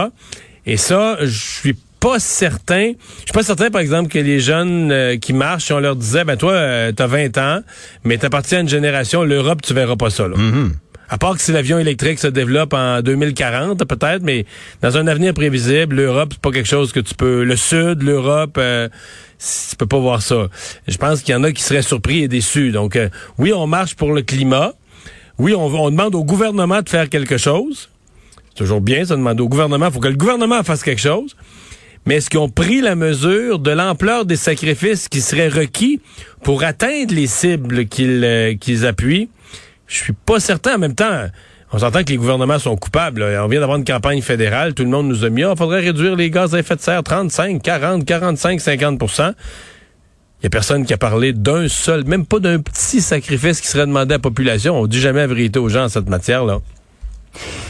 Et 0.66 0.76
ça, 0.76 1.18
je 1.20 1.26
suis 1.26 1.76
pas 2.04 2.18
certain. 2.18 2.92
Je 2.92 3.22
suis 3.22 3.32
pas 3.32 3.42
certain, 3.42 3.70
par 3.70 3.80
exemple, 3.80 4.10
que 4.10 4.18
les 4.18 4.38
jeunes 4.38 4.92
euh, 4.92 5.16
qui 5.16 5.32
marchent, 5.32 5.64
si 5.64 5.72
on 5.72 5.80
leur 5.80 5.96
disait, 5.96 6.24
ben 6.24 6.36
toi, 6.36 6.52
euh, 6.52 6.92
t'as 6.92 7.06
20 7.06 7.38
ans, 7.38 7.60
mais 8.04 8.18
t'appartiens 8.18 8.58
à 8.58 8.60
une 8.60 8.68
génération, 8.68 9.24
l'Europe, 9.24 9.62
tu 9.62 9.72
verras 9.72 9.96
pas 9.96 10.10
ça. 10.10 10.28
Là. 10.28 10.36
À 11.08 11.16
part 11.16 11.34
que 11.34 11.40
si 11.40 11.50
l'avion 11.50 11.78
électrique 11.78 12.18
se 12.18 12.26
développe 12.26 12.74
en 12.74 13.00
2040, 13.00 13.82
peut-être, 13.86 14.22
mais 14.22 14.44
dans 14.82 14.98
un 14.98 15.06
avenir 15.06 15.32
prévisible, 15.32 15.96
l'Europe, 15.96 16.30
c'est 16.32 16.42
pas 16.42 16.50
quelque 16.50 16.68
chose 16.68 16.92
que 16.92 17.00
tu 17.00 17.14
peux. 17.14 17.42
Le 17.42 17.56
Sud, 17.56 18.02
l'Europe, 18.02 18.56
euh, 18.58 18.90
tu 19.38 19.76
peux 19.76 19.86
pas 19.86 19.98
voir 19.98 20.20
ça. 20.20 20.48
Je 20.86 20.96
pense 20.98 21.22
qu'il 21.22 21.32
y 21.32 21.36
en 21.36 21.42
a 21.42 21.52
qui 21.52 21.62
seraient 21.62 21.82
surpris 21.82 22.22
et 22.22 22.28
déçus. 22.28 22.70
Donc, 22.70 22.96
euh, 22.96 23.08
oui, 23.38 23.54
on 23.54 23.66
marche 23.66 23.94
pour 23.94 24.12
le 24.12 24.20
climat. 24.20 24.74
Oui, 25.38 25.54
on, 25.54 25.66
on 25.66 25.90
demande 25.90 26.14
au 26.14 26.24
gouvernement 26.24 26.82
de 26.82 26.88
faire 26.90 27.08
quelque 27.08 27.38
chose. 27.38 27.88
C'est 28.50 28.56
toujours 28.56 28.82
bien, 28.82 29.06
ça, 29.06 29.14
de 29.14 29.20
demander 29.20 29.42
au 29.42 29.48
gouvernement. 29.48 29.86
Il 29.86 29.92
faut 29.92 30.00
que 30.00 30.08
le 30.08 30.16
gouvernement 30.16 30.62
fasse 30.62 30.82
quelque 30.82 31.00
chose. 31.00 31.34
Mais 32.06 32.16
est-ce 32.16 32.28
qu'ils 32.28 32.40
ont 32.40 32.48
pris 32.48 32.80
la 32.80 32.96
mesure 32.96 33.58
de 33.58 33.70
l'ampleur 33.70 34.26
des 34.26 34.36
sacrifices 34.36 35.08
qui 35.08 35.20
seraient 35.20 35.48
requis 35.48 36.00
pour 36.42 36.64
atteindre 36.64 37.14
les 37.14 37.26
cibles 37.26 37.86
qu'ils 37.86 38.24
euh, 38.24 38.54
qu'ils 38.54 38.86
appuient? 38.86 39.30
Je 39.86 39.96
suis 39.96 40.12
pas 40.12 40.40
certain. 40.40 40.74
En 40.74 40.78
même 40.78 40.94
temps, 40.94 41.28
on 41.72 41.78
s'entend 41.78 42.04
que 42.04 42.10
les 42.10 42.16
gouvernements 42.16 42.58
sont 42.58 42.76
coupables. 42.76 43.22
On 43.22 43.48
vient 43.48 43.60
d'avoir 43.60 43.78
une 43.78 43.84
campagne 43.84 44.22
fédérale. 44.22 44.74
Tout 44.74 44.84
le 44.84 44.90
monde 44.90 45.08
nous 45.08 45.24
a 45.24 45.30
mis, 45.30 45.42
il 45.42 45.56
faudrait 45.56 45.80
réduire 45.80 46.14
les 46.14 46.30
gaz 46.30 46.54
à 46.54 46.60
effet 46.60 46.76
de 46.76 46.80
serre 46.80 47.02
35, 47.02 47.62
40, 47.62 48.04
45, 48.04 48.60
50% 48.60 49.32
Il 50.40 50.44
y 50.44 50.46
a 50.46 50.50
personne 50.50 50.84
qui 50.84 50.92
a 50.92 50.98
parlé 50.98 51.32
d'un 51.32 51.68
seul, 51.68 52.04
même 52.04 52.26
pas 52.26 52.38
d'un 52.38 52.60
petit 52.60 53.00
sacrifice 53.00 53.60
qui 53.60 53.68
serait 53.68 53.86
demandé 53.86 54.14
à 54.14 54.16
la 54.16 54.20
population. 54.20 54.78
On 54.78 54.86
dit 54.86 55.00
jamais 55.00 55.20
la 55.20 55.26
vérité 55.26 55.58
aux 55.58 55.68
gens 55.68 55.84
en 55.84 55.88
cette 55.88 56.08
matière-là. 56.08 56.60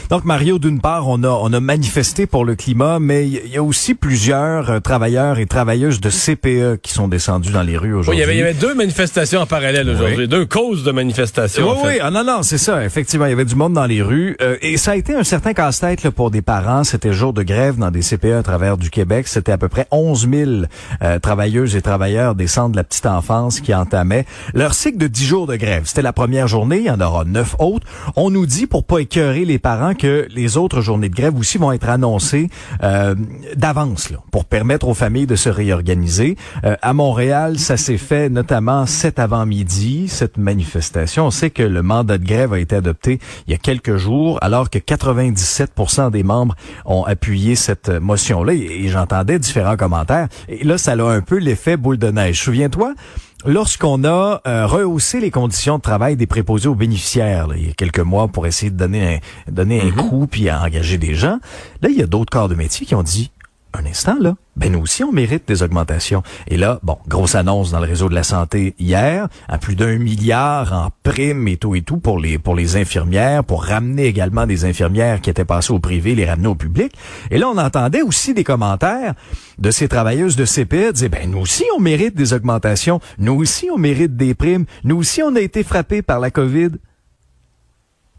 Donc 0.09 0.25
Mario, 0.25 0.59
d'une 0.59 0.79
part, 0.79 1.07
on 1.07 1.23
a 1.23 1.29
on 1.29 1.51
a 1.53 1.59
manifesté 1.59 2.25
pour 2.27 2.45
le 2.45 2.55
climat, 2.55 2.99
mais 2.99 3.27
il 3.27 3.47
y, 3.47 3.57
a 3.57 3.63
aussi 3.63 3.93
plusieurs 3.93 4.69
euh, 4.69 4.79
travailleurs 4.79 5.39
et 5.39 5.45
travailleuses 5.45 5.99
de 5.99 6.09
CPE 6.09 6.81
qui 6.81 6.93
sont 6.93 7.07
descendus 7.07 7.51
dans 7.51 7.63
les 7.63 7.77
rues 7.77 7.93
Oui, 7.93 7.99
aujourd'hui. 7.99 8.23
avait, 8.23 8.35
il 8.35 8.39
y 8.39 8.41
avait 8.41 8.53
deux 8.53 8.73
manifestations 8.73 9.41
en 9.41 9.45
parallèle 9.45 9.89
aujourd'hui, 9.89 10.27
deux 10.27 10.45
causes 10.45 10.83
de 10.83 10.91
manifestations. 10.91 11.63
Oui, 11.63 11.69
en 11.69 11.83
fait. 11.83 11.87
oui, 11.87 11.99
ah, 12.01 12.11
non, 12.11 12.23
non, 12.23 12.43
c'est 12.43 12.57
ça. 12.57 12.83
Effectivement, 12.83 13.25
il 13.25 13.29
y 13.29 13.33
avait 13.33 13.45
du 13.45 13.55
monde 13.55 13.73
dans 13.73 13.85
les 13.85 14.01
rues. 14.01 14.35
Euh, 14.41 14.57
et 14.61 14.77
ça 14.77 14.91
a 14.91 14.95
été 14.95 15.15
un 15.15 15.23
certain 15.23 15.53
casse-tête 15.53 16.03
là, 16.03 16.11
pour 16.11 16.31
des 16.31 16.41
parents. 16.41 16.83
C'était 16.83 17.13
jour 17.13 17.33
de 17.33 17.43
grève 17.43 17.77
dans 17.77 17.91
des 17.91 18.01
CPE 18.01 18.33
à 18.39 18.43
travers 18.43 18.77
du 18.77 18.89
Québec. 18.89 19.27
C'était 19.27 19.51
à 19.51 19.57
peu 19.57 19.69
près 19.69 19.87
11 19.91 20.29
000 20.29 20.51
euh, 21.01 21.19
travailleuses 21.19 21.75
et 21.75 21.81
travailleurs 21.81 22.35
des 22.35 22.47
centres 22.47 22.71
de 22.71 22.77
la 22.77 22.83
petite 22.83 23.05
enfance 23.05 23.59
qui 23.59 23.73
entamaient 23.73 24.25
leur 24.53 24.73
cycle 24.73 24.97
de 24.97 25.07
10 25.07 25.25
jours 25.25 25.47
de 25.47 25.55
grève. 25.55 25.83
C'était 25.85 26.01
la 26.01 26.13
première 26.13 26.47
journée. 26.47 26.77
Il 26.77 26.85
y 26.85 26.91
en 26.91 27.01
aura 27.01 27.25
neuf 27.25 27.55
autres. 27.59 27.87
On 28.15 28.29
nous 28.29 28.45
dit, 28.45 28.67
pour 28.67 28.83
pas 28.83 28.99
écœurer 28.99 29.45
les 29.45 29.54
parents, 29.59 29.93
que 29.93 30.27
les 30.33 30.57
autres 30.57 30.81
journées 30.81 31.09
de 31.09 31.15
grève 31.15 31.37
aussi 31.37 31.57
vont 31.57 31.71
être 31.71 31.89
annoncées 31.89 32.49
euh, 32.83 33.15
d'avance 33.55 34.11
pour 34.31 34.45
permettre 34.45 34.87
aux 34.87 34.93
familles 34.93 35.27
de 35.27 35.35
se 35.35 35.49
réorganiser. 35.49 36.37
Euh, 36.63 36.75
à 36.81 36.93
Montréal, 36.93 37.59
ça 37.59 37.77
s'est 37.77 37.97
fait 37.97 38.29
notamment 38.29 38.85
cet 38.85 39.19
avant-midi, 39.19 40.07
cette 40.07 40.37
manifestation. 40.37 41.27
On 41.27 41.31
sait 41.31 41.49
que 41.49 41.63
le 41.63 41.81
mandat 41.81 42.17
de 42.17 42.25
grève 42.25 42.53
a 42.53 42.59
été 42.59 42.75
adopté 42.75 43.19
il 43.47 43.51
y 43.51 43.53
a 43.53 43.57
quelques 43.57 43.97
jours, 43.97 44.39
alors 44.41 44.69
que 44.69 44.79
97 44.79 45.73
des 46.11 46.23
membres 46.23 46.55
ont 46.85 47.03
appuyé 47.03 47.55
cette 47.55 47.89
motion-là. 47.89 48.53
Et, 48.53 48.85
et 48.85 48.87
j'entendais 48.87 49.39
différents 49.39 49.77
commentaires. 49.77 50.27
Et 50.49 50.63
là, 50.63 50.77
ça 50.77 50.93
a 50.93 51.03
un 51.03 51.21
peu 51.21 51.37
l'effet 51.37 51.77
boule 51.77 51.97
de 51.97 52.09
neige. 52.11 52.41
Souviens-toi, 52.41 52.93
Lorsqu'on 53.45 54.03
a 54.05 54.41
euh, 54.47 54.65
rehaussé 54.65 55.19
les 55.19 55.29
conditions 55.29 55.77
de 55.77 55.81
travail 55.81 56.15
des 56.15 56.25
préposés 56.25 56.67
aux 56.67 56.75
bénéficiaires, 56.75 57.47
là, 57.47 57.55
il 57.57 57.67
y 57.67 57.69
a 57.69 57.73
quelques 57.73 57.99
mois, 57.99 58.27
pour 58.27 58.47
essayer 58.47 58.71
de 58.71 58.77
donner 58.77 59.21
un, 59.47 59.51
donner 59.51 59.81
un 59.81 59.91
coup 59.91 60.25
puis 60.25 60.49
à 60.49 60.63
engager 60.63 60.97
des 60.97 61.13
gens, 61.13 61.39
là, 61.81 61.89
il 61.89 61.95
y 61.95 62.01
a 62.01 62.07
d'autres 62.07 62.31
corps 62.31 62.49
de 62.49 62.55
métier 62.55 62.87
qui 62.87 62.95
ont 62.95 63.03
dit, 63.03 63.31
un 63.73 63.85
instant, 63.85 64.17
là, 64.19 64.35
ben 64.55 64.71
nous 64.71 64.79
aussi, 64.79 65.03
on 65.03 65.11
mérite 65.11 65.47
des 65.47 65.63
augmentations. 65.63 66.23
Et 66.47 66.57
là, 66.57 66.79
bon, 66.83 66.97
grosse 67.07 67.35
annonce 67.35 67.71
dans 67.71 67.79
le 67.79 67.87
réseau 67.87 68.09
de 68.09 68.15
la 68.15 68.23
santé 68.23 68.73
hier, 68.79 69.27
à 69.47 69.57
plus 69.57 69.75
d'un 69.75 69.97
milliard 69.97 70.73
en 70.73 70.89
primes 71.03 71.47
et 71.47 71.57
tout 71.57 71.75
et 71.75 71.81
tout 71.81 71.97
pour 71.97 72.19
les 72.19 72.37
pour 72.37 72.55
les 72.55 72.77
infirmières, 72.77 73.43
pour 73.43 73.65
ramener 73.65 74.05
également 74.05 74.47
des 74.47 74.65
infirmières 74.65 75.21
qui 75.21 75.29
étaient 75.29 75.45
passées 75.45 75.73
au 75.73 75.79
privé, 75.79 76.15
les 76.15 76.25
ramener 76.25 76.47
au 76.47 76.55
public. 76.55 76.93
Et 77.31 77.37
là, 77.37 77.49
on 77.49 77.57
entendait 77.57 78.01
aussi 78.01 78.33
des 78.33 78.43
commentaires 78.43 79.13
de 79.57 79.71
ces 79.71 79.87
travailleuses 79.87 80.35
de 80.35 80.45
CPE 80.45 80.93
disaient, 80.93 81.09
ben 81.09 81.29
nous 81.29 81.39
aussi, 81.39 81.63
on 81.75 81.79
mérite 81.79 82.15
des 82.15 82.33
augmentations. 82.33 82.99
Nous 83.17 83.33
aussi, 83.33 83.69
on 83.71 83.77
mérite 83.77 84.15
des 84.15 84.33
primes. 84.33 84.65
Nous 84.83 84.97
aussi, 84.97 85.21
on 85.21 85.35
a 85.35 85.41
été 85.41 85.63
frappés 85.63 86.01
par 86.01 86.19
la 86.19 86.31
COVID. 86.31 86.71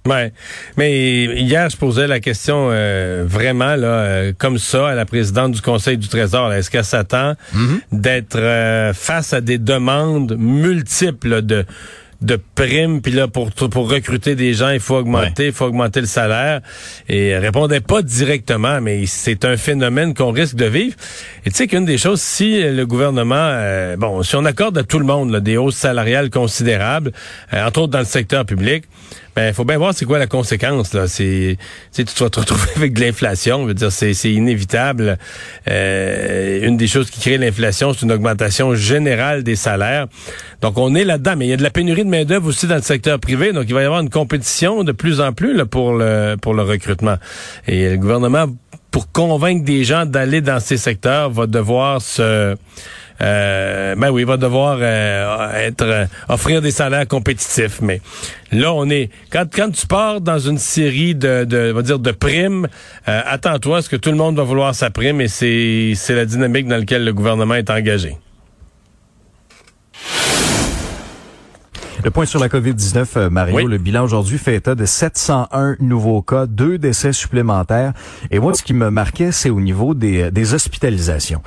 Ouais. 0.07 0.33
Mais 0.77 1.25
hier, 1.25 1.69
je 1.69 1.77
posais 1.77 2.07
la 2.07 2.21
question 2.21 2.69
euh, 2.71 3.25
vraiment 3.27 3.77
là, 3.77 3.87
euh, 3.87 4.33
comme 4.37 4.59
ça 4.59 4.89
à 4.89 4.95
la 4.95 5.05
présidente 5.05 5.53
du 5.53 5.61
Conseil 5.61 5.99
du 5.99 6.09
Trésor. 6.09 6.49
là. 6.49 6.59
Est-ce 6.59 6.71
qu'elle 6.71 6.85
s'attend 6.85 7.35
d'être 7.93 8.39
euh, 8.39 8.93
face 8.93 9.33
à 9.33 9.41
des 9.41 9.59
demandes 9.59 10.37
multiples 10.39 11.43
de 11.43 11.65
de 12.23 12.39
primes, 12.55 13.03
puis 13.03 13.13
là, 13.13 13.29
pour, 13.29 13.51
pour 13.51 13.91
recruter 13.91 14.35
des 14.35 14.55
gens, 14.55 14.71
il 14.71 14.81
faut 14.81 14.97
augmenter, 14.97 15.47
il 15.47 15.53
faut 15.53 15.67
augmenter 15.67 16.01
le 16.01 16.07
salaire. 16.07 16.61
Et 17.09 17.29
elle 17.29 17.45
répondait 17.45 17.81
pas 17.81 18.03
directement, 18.03 18.81
mais 18.81 19.05
c'est 19.07 19.45
un 19.45 19.57
phénomène 19.57 20.15
qu'on 20.15 20.33
risque 20.33 20.57
de 20.57 20.65
vivre. 20.65 20.97
Et 21.45 21.51
tu 21.51 21.57
sais 21.57 21.67
qu'une 21.67 21.85
des 21.85 21.99
choses, 21.99 22.21
si 22.23 22.63
le 22.63 22.87
gouvernement, 22.87 23.35
euh, 23.37 23.97
bon, 23.97 24.23
si 24.23 24.35
on 24.37 24.45
accorde 24.45 24.79
à 24.79 24.83
tout 24.83 24.99
le 24.99 25.05
monde 25.05 25.31
là, 25.31 25.41
des 25.41 25.57
hausses 25.57 25.77
salariales 25.77 26.31
considérables, 26.31 27.13
euh, 27.53 27.67
entre 27.67 27.83
autres 27.83 27.93
dans 27.93 27.99
le 27.99 28.05
secteur 28.07 28.47
public, 28.47 28.85
ben, 29.37 29.53
faut 29.53 29.67
bien 29.67 29.77
voir 29.77 29.93
c'est 29.95 30.07
quoi 30.07 30.19
la 30.19 30.27
conséquence. 30.27 30.95
Là. 30.95 31.07
C'est, 31.07 31.59
tu 31.95 32.05
tu 32.07 32.25
vas 32.25 32.31
te 32.31 32.41
retrouver 32.41 32.71
avec 32.77 32.95
de 32.95 33.01
l'inflation. 33.03 33.67
Dire, 33.67 33.93
c'est, 33.93 34.13
inévitable. 34.25 35.19
Euh, 35.69 36.67
une 36.67 36.79
des 36.79 36.87
choses 36.87 37.11
qui 37.11 37.21
crée 37.21 37.37
l'inflation, 37.37 37.93
c'est 37.93 38.07
une 38.07 38.13
augmentation 38.13 38.75
générale 38.75 39.43
des 39.43 39.55
salaires. 39.55 40.07
Donc, 40.63 40.79
on 40.79 40.95
est 40.95 41.05
là-dedans. 41.05 41.35
Mais 41.37 41.47
il 41.47 41.51
y 41.51 41.53
a 41.53 41.59
de 41.59 41.63
la 41.63 41.71
pénurie 41.71 42.05
de 42.05 42.09
main-d'œuvre 42.09 42.49
aussi 42.49 42.67
dans 42.67 42.77
le 42.77 42.83
secteur 42.83 43.21
privé. 43.21 43.53
Donc, 43.53 43.65
il 43.69 43.75
va 43.75 43.83
y 43.83 43.85
avoir 43.85 44.01
une 44.01 44.09
compétition 44.09 44.85
de 44.85 44.93
plus 44.93 45.21
en 45.21 45.35
plus 45.35 45.53
là, 45.53 45.67
pour 45.67 45.93
le 45.93 46.37
pour 46.41 46.55
le 46.55 46.63
recrutement. 46.63 47.17
Et 47.67 47.91
le 47.91 47.97
gouvernement, 47.99 48.47
pour 48.91 49.13
convaincre 49.13 49.67
des 49.67 49.85
gens 49.85 50.07
d'aller 50.07 50.41
dans 50.41 50.61
ces 50.61 50.79
secteurs, 50.79 51.29
va 51.29 51.47
devoir 51.47 52.01
se 52.01 52.57
euh, 53.21 53.95
ben 53.97 54.11
oui, 54.11 54.23
il 54.23 54.27
va 54.27 54.37
devoir 54.37 54.79
euh, 54.81 55.53
être 55.55 55.83
euh, 55.83 56.07
offrir 56.29 56.61
des 56.63 56.71
salaires 56.71 57.07
compétitifs. 57.09 57.81
Mais 57.81 58.01
là, 58.53 58.73
on 58.73 58.89
est 58.91 59.11
quand 59.31 59.47
quand 59.55 59.71
tu 59.71 59.87
pars 59.87 60.21
dans 60.21 60.39
une 60.39 60.59
série 60.59 61.15
de, 61.15 61.45
de 61.45 61.71
on 61.73 61.77
va 61.77 61.83
dire 61.83 61.99
de 61.99 62.11
primes, 62.13 62.69
euh, 63.09 63.23
attends-toi, 63.25 63.77
parce 63.79 63.89
que 63.89 63.97
tout 63.97 64.11
le 64.11 64.17
monde 64.17 64.37
va 64.37 64.43
vouloir 64.43 64.75
sa 64.75 64.91
prime 64.91 65.21
et 65.21 65.29
c'est 65.29 65.93
c'est 65.95 66.15
la 66.15 66.25
dynamique 66.27 66.67
dans 66.69 66.77
laquelle 66.79 67.05
le 67.05 67.13
gouvernement 67.13 67.55
est 67.55 67.71
engagé. 67.71 68.17
Le 72.05 72.11
point 72.11 72.27
sur 72.27 72.39
la 72.39 72.49
COVID-19, 72.49 73.07
euh, 73.17 73.31
Mario, 73.31 73.57
Oui. 73.57 73.65
le 73.65 73.79
bilan 73.79 74.05
aujourd'hui 74.05 74.39
fait 74.39 74.55
état 74.55 74.75
de 74.77 74.85
701 74.85 75.77
nouveaux 75.81 76.23
cas, 76.23 76.47
deux 76.47 76.79
décès 76.79 77.13
supplémentaires. 77.13 77.95
Et 78.31 78.39
moi, 78.39 78.55
ce 78.55 78.63
qui 78.63 78.75
me 78.75 78.91
marquait, 78.91 79.33
c'est 79.33 79.51
au 79.51 79.61
niveau 79.61 79.95
des, 79.95 80.31
des 80.31 80.55
hospitalisations. 80.55 81.43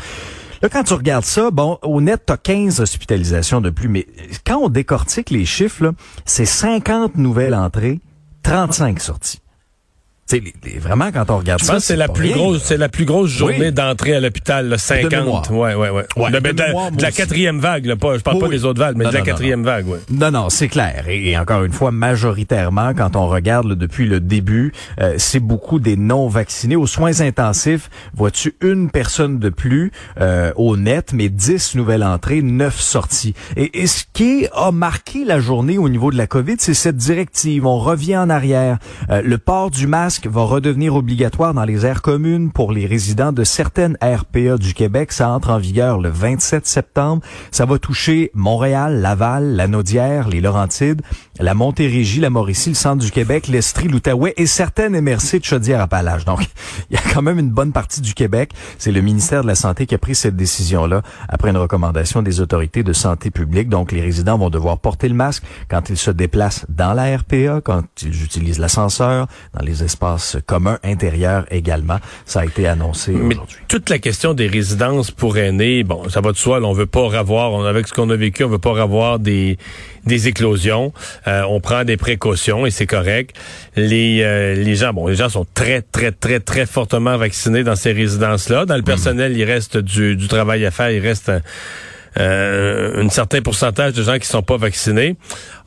Là, 0.61 0.67
quand 0.67 0.83
tu 0.83 0.93
regardes 0.93 1.23
ça, 1.23 1.51
bon, 1.51 1.79
au 1.83 2.01
net, 2.01 2.23
tu 2.25 2.33
as 2.33 2.37
15 2.37 2.81
hospitalisations 2.81 3.61
de 3.61 3.69
plus, 3.69 3.87
mais 3.87 4.05
quand 4.45 4.57
on 4.57 4.67
décortique 4.69 5.29
les 5.29 5.45
chiffres, 5.45 5.93
c'est 6.25 6.45
50 6.45 7.15
nouvelles 7.15 7.55
entrées, 7.55 8.01
35 8.43 8.99
sorties. 8.99 9.39
C'est 10.29 10.43
vraiment 10.79 11.11
quand 11.11 11.31
on 11.31 11.37
regarde 11.39 11.59
je 11.59 11.65
ça, 11.65 11.79
c'est 11.79 11.95
la 11.95 12.07
plus 12.07 12.27
rien, 12.27 12.35
grosse, 12.35 12.61
c'est 12.63 12.77
la 12.77 12.87
plus 12.87 13.05
grosse 13.05 13.31
journée 13.31 13.57
Oui. 13.59 13.71
d'entrée 13.71 14.13
à 14.15 14.19
l'hôpital, 14.19 14.69
là, 14.69 14.77
50. 14.77 15.11
mémoire. 15.11 15.51
ouais, 15.51 15.73
ouais, 15.73 15.89
ouais. 15.89 16.05
Ouais, 16.15 16.29
de, 16.29 16.37
de 16.37 16.39
de- 16.49 16.51
de 16.53 16.63
mémoire, 16.63 16.91
moi 16.91 17.01
la 17.01 17.11
quatrième 17.11 17.59
vague, 17.59 17.87
là, 17.87 17.95
pas, 17.95 18.15
je 18.15 18.21
parle 18.21 18.37
Oui, 18.37 18.43
pas 18.43 18.49
des 18.49 18.63
autres 18.63 18.79
vagues, 18.79 18.95
mais 18.95 19.05
Non, 19.05 19.09
de 19.09 19.15
la 19.15 19.19
non, 19.21 19.25
non, 19.25 19.31
quatrième 19.31 19.63
vague, 19.63 19.87
ouais. 19.87 19.97
Non, 20.11 20.29
non, 20.29 20.49
c'est 20.49 20.67
clair. 20.67 21.05
Et, 21.07 21.31
et 21.31 21.37
encore 21.37 21.63
une 21.63 21.71
fois, 21.71 21.89
majoritairement, 21.89 22.93
quand 22.93 23.15
on 23.15 23.27
regarde 23.27 23.65
là, 23.69 23.73
depuis 23.75 24.05
le 24.05 24.19
début, 24.19 24.71
euh, 25.01 25.15
c'est 25.17 25.39
beaucoup 25.39 25.79
des 25.79 25.97
non-vaccinés. 25.97 26.75
Aux 26.75 26.85
soins 26.85 27.21
intensifs, 27.21 27.89
vois-tu 28.13 28.53
une 28.61 28.91
personne 28.91 29.39
de 29.39 29.49
plus 29.49 29.91
euh, 30.21 30.51
au 30.57 30.77
net, 30.77 31.11
mais 31.11 31.29
10 31.29 31.73
nouvelles 31.73 32.03
entrées, 32.03 32.43
9 32.43 32.79
sorties. 32.79 33.33
Et, 33.57 33.81
et 33.81 33.87
ce 33.87 34.03
qui 34.13 34.45
a 34.53 34.71
marqué 34.71 35.25
la 35.25 35.39
journée 35.39 35.79
au 35.79 35.89
niveau 35.89 36.11
de 36.11 36.17
la 36.17 36.27
COVID, 36.27 36.55
c'est 36.59 36.75
cette 36.75 36.97
directive. 36.97 37.65
On 37.65 37.79
revient 37.79 38.17
en 38.17 38.29
arrière. 38.29 38.77
Euh, 39.09 39.23
le 39.23 39.37
port 39.39 39.71
du 39.71 39.87
masque 39.87 40.18
va 40.27 40.41
redevenir 40.41 40.95
obligatoire 40.95 41.53
dans 41.53 41.63
les 41.63 41.85
aires 41.85 42.01
communes 42.01 42.51
pour 42.51 42.71
les 42.71 42.85
résidents 42.85 43.31
de 43.31 43.43
certaines 43.43 43.97
RPA 44.01 44.57
du 44.57 44.73
Québec. 44.73 45.11
Ça 45.11 45.29
entre 45.29 45.51
en 45.51 45.59
vigueur 45.59 45.99
le 45.99 46.09
27 46.09 46.65
septembre. 46.67 47.21
Ça 47.51 47.65
va 47.65 47.79
toucher 47.79 48.31
Montréal, 48.33 49.01
Laval, 49.01 49.55
la 49.55 49.67
Naudière, 49.67 50.27
les 50.27 50.41
Laurentides, 50.41 51.01
la 51.39 51.53
Montérégie, 51.53 52.19
la 52.19 52.29
Mauricie, 52.29 52.69
le 52.69 52.75
centre 52.75 53.03
du 53.03 53.11
Québec, 53.11 53.47
l'Estrie, 53.47 53.87
l'Outaouais 53.87 54.33
et 54.35 54.45
certaines 54.45 54.99
MRC 54.99 55.39
de 55.39 55.45
Chaudière-Appalaches. 55.45 56.25
Donc, 56.25 56.41
il 56.89 56.95
y 56.95 56.97
a 56.97 57.13
quand 57.13 57.21
même 57.21 57.39
une 57.39 57.51
bonne 57.51 57.71
partie 57.71 58.01
du 58.01 58.13
Québec. 58.13 58.51
C'est 58.77 58.91
le 58.91 59.01
ministère 59.01 59.43
de 59.43 59.47
la 59.47 59.55
Santé 59.55 59.85
qui 59.85 59.95
a 59.95 59.97
pris 59.97 60.15
cette 60.15 60.35
décision-là 60.35 61.01
après 61.27 61.51
une 61.51 61.57
recommandation 61.57 62.21
des 62.21 62.41
autorités 62.41 62.83
de 62.83 62.93
santé 62.93 63.31
publique. 63.31 63.69
Donc, 63.69 63.91
les 63.91 64.01
résidents 64.01 64.37
vont 64.37 64.49
devoir 64.49 64.79
porter 64.79 65.07
le 65.07 65.15
masque 65.15 65.43
quand 65.69 65.89
ils 65.89 65.97
se 65.97 66.11
déplacent 66.11 66.65
dans 66.67 66.93
la 66.93 67.15
RPA, 67.15 67.61
quand 67.63 67.83
ils 68.01 68.23
utilisent 68.23 68.59
l'ascenseur, 68.59 69.27
dans 69.53 69.63
les 69.63 69.83
espaces 69.83 70.08
communs 70.45 70.79
intérieurs 70.83 71.45
également. 71.51 71.97
Ça 72.25 72.41
a 72.41 72.45
été 72.45 72.67
annoncé 72.67 73.13
aujourd'hui. 73.13 73.57
toute 73.67 73.89
la 73.89 73.99
question 73.99 74.33
des 74.33 74.47
résidences 74.47 75.11
pour 75.11 75.37
aînés, 75.37 75.83
bon, 75.83 76.09
ça 76.09 76.21
va 76.21 76.31
de 76.31 76.37
soi, 76.37 76.59
là, 76.59 76.67
on 76.67 76.73
veut 76.73 76.85
pas 76.85 77.01
revoir, 77.01 77.51
on, 77.53 77.63
avec 77.65 77.87
ce 77.87 77.93
qu'on 77.93 78.09
a 78.09 78.15
vécu, 78.15 78.43
on 78.43 78.49
veut 78.49 78.57
pas 78.59 78.71
revoir 78.71 79.19
des, 79.19 79.57
des 80.05 80.27
éclosions. 80.27 80.93
Euh, 81.27 81.43
on 81.49 81.59
prend 81.59 81.83
des 81.83 81.97
précautions 81.97 82.65
et 82.65 82.71
c'est 82.71 82.87
correct. 82.87 83.35
Les, 83.75 84.21
euh, 84.23 84.55
les 84.55 84.75
gens, 84.75 84.93
bon, 84.93 85.07
les 85.07 85.15
gens 85.15 85.29
sont 85.29 85.45
très, 85.53 85.81
très, 85.81 86.11
très, 86.11 86.39
très 86.39 86.65
fortement 86.65 87.17
vaccinés 87.17 87.63
dans 87.63 87.75
ces 87.75 87.91
résidences-là. 87.91 88.65
Dans 88.65 88.77
le 88.77 88.83
personnel, 88.83 89.37
il 89.37 89.43
reste 89.43 89.77
du, 89.77 90.15
du 90.15 90.27
travail 90.27 90.65
à 90.65 90.71
faire, 90.71 90.91
il 90.91 91.05
reste 91.05 91.29
un, 91.29 91.41
euh, 92.17 93.03
un 93.03 93.09
certain 93.09 93.41
pourcentage 93.41 93.93
de 93.93 94.03
gens 94.03 94.17
qui 94.17 94.27
sont 94.27 94.41
pas 94.41 94.57
vaccinés. 94.57 95.15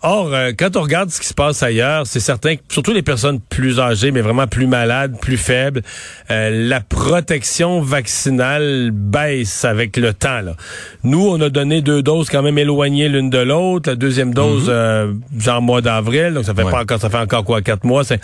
Or, 0.05 0.35
euh, 0.35 0.51
quand 0.59 0.77
on 0.77 0.83
regarde 0.83 1.11
ce 1.11 1.21
qui 1.21 1.29
se 1.29 1.35
passe 1.35 1.62
ailleurs, 1.62 2.07
c'est 2.09 2.19
certain 2.19 2.57
que 2.57 2.62
surtout 2.69 2.93
les 2.93 3.03
personnes 3.03 3.38
plus 3.38 3.79
âgées, 3.79 4.11
mais 4.11 4.21
vraiment 4.21 4.49
plus 4.49 4.67
malades, 4.67 5.17
plus 5.21 5.37
faibles, 5.37 5.83
euh, 6.31 6.69
la 6.69 6.81
protection 6.81 7.81
vaccinale 7.81 8.91
baisse 8.93 9.65
avec 9.65 9.97
le 9.97 10.12
temps. 10.12 10.41
Là. 10.41 10.57
Nous, 11.05 11.25
on 11.25 11.41
a 11.41 11.51
donné 11.51 11.83
deux 11.83 12.03
doses 12.03 12.31
quand 12.31 12.43
même 12.43 12.59
éloignées 12.59 13.09
l'une 13.09 13.31
de 13.31 13.38
l'autre. 13.38 13.91
La 13.91 13.95
deuxième 13.97 14.35
dose, 14.35 14.67
euh, 14.69 15.12
genre 15.38 15.62
mois 15.62 15.81
d'avril, 15.83 16.35
donc 16.35 16.47
ça 16.47 16.55
fait 16.55 16.65
Ouais. 16.65 16.73
pas 16.73 16.81
encore, 16.83 16.99
ça 17.01 17.09
fait 17.09 17.19
encore 17.19 17.45
quoi, 17.45 17.62
quatre 17.62 17.85
mois. 17.85 18.03
c'est- 18.03 18.21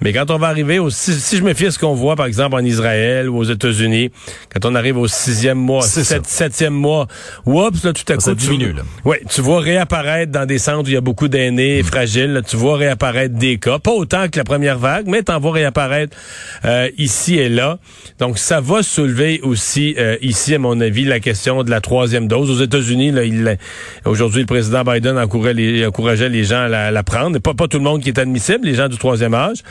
Mais 0.00 0.12
quand 0.12 0.30
on 0.30 0.38
va 0.38 0.46
arriver 0.46 0.78
au 0.78 0.90
si, 0.90 1.12
si 1.14 1.38
je 1.38 1.42
me 1.42 1.54
fie 1.54 1.66
à 1.66 1.70
ce 1.72 1.78
qu'on 1.80 1.94
voit, 1.94 2.14
par 2.14 2.26
exemple 2.26 2.54
en 2.54 2.64
Israël 2.64 3.28
ou 3.28 3.38
aux 3.38 3.44
États-Unis, 3.44 4.10
quand 4.54 4.64
on 4.68 4.74
arrive 4.76 4.98
au 4.98 5.08
sixième 5.08 5.58
mois, 5.58 5.82
ça. 5.82 6.04
sept- 6.04 6.26
septième 6.26 6.74
mois, 6.74 7.08
oups, 7.46 7.82
là 7.82 7.92
tout 7.92 8.12
à 8.12 8.20
Ça 8.20 8.30
coup, 8.30 8.36
tu- 8.36 8.46
diminue, 8.48 8.72
là. 8.74 8.82
oui, 9.04 9.16
tu 9.28 9.40
vois 9.40 9.60
réapparaître 9.60 10.30
dans 10.30 10.46
des 10.46 10.58
centres 10.58 10.84
où 10.84 10.88
il 10.88 10.92
y 10.94 10.96
a 10.96 11.00
beaucoup 11.00 11.15
d'aînés 11.24 11.82
fragiles. 11.82 12.32
là, 12.32 12.42
tu 12.42 12.56
vois 12.56 12.76
réapparaître 12.76 13.34
des 13.34 13.58
cas. 13.58 13.78
Pas 13.78 13.92
autant 13.92 14.28
que 14.28 14.38
la 14.38 14.44
première 14.44 14.78
vague, 14.78 15.06
mais 15.06 15.22
t'en 15.22 15.40
vois 15.40 15.52
réapparaître 15.52 16.16
euh, 16.64 16.88
ici 16.98 17.38
et 17.38 17.48
là. 17.48 17.78
Donc, 18.18 18.38
ça 18.38 18.60
va 18.60 18.82
soulever 18.82 19.40
aussi 19.42 19.94
euh, 19.98 20.16
ici, 20.20 20.54
à 20.54 20.58
mon 20.58 20.80
avis, 20.80 21.04
la 21.04 21.20
question 21.20 21.62
de 21.62 21.70
la 21.70 21.80
troisième 21.80 22.28
dose. 22.28 22.50
Aux 22.50 22.62
États-Unis, 22.62 23.10
là, 23.10 23.24
il, 23.24 23.56
aujourd'hui, 24.04 24.40
le 24.40 24.46
président 24.46 24.82
Biden 24.84 25.18
encourageait 25.18 25.54
les, 25.54 25.86
encourageait 25.86 26.28
les 26.28 26.44
gens 26.44 26.62
à 26.64 26.68
la, 26.68 26.90
la 26.90 27.02
prendre. 27.02 27.38
Pas, 27.38 27.54
pas 27.54 27.68
tout 27.68 27.78
le 27.78 27.84
monde 27.84 28.02
qui 28.02 28.08
est 28.08 28.18
admissible, 28.18 28.66
les 28.66 28.74
gens 28.74 28.88
du 28.88 28.98
troisième 28.98 29.34
âge, 29.34 29.62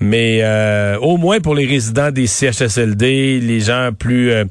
mais 0.00 0.40
euh, 0.42 0.98
au 0.98 1.16
moins 1.16 1.40
pour 1.40 1.54
les 1.54 1.66
résidents 1.66 2.10
des 2.10 2.26
CHSLD, 2.26 3.40
les 3.40 3.60
gens 3.60 3.90
plus, 3.98 4.30
euh, 4.30 4.44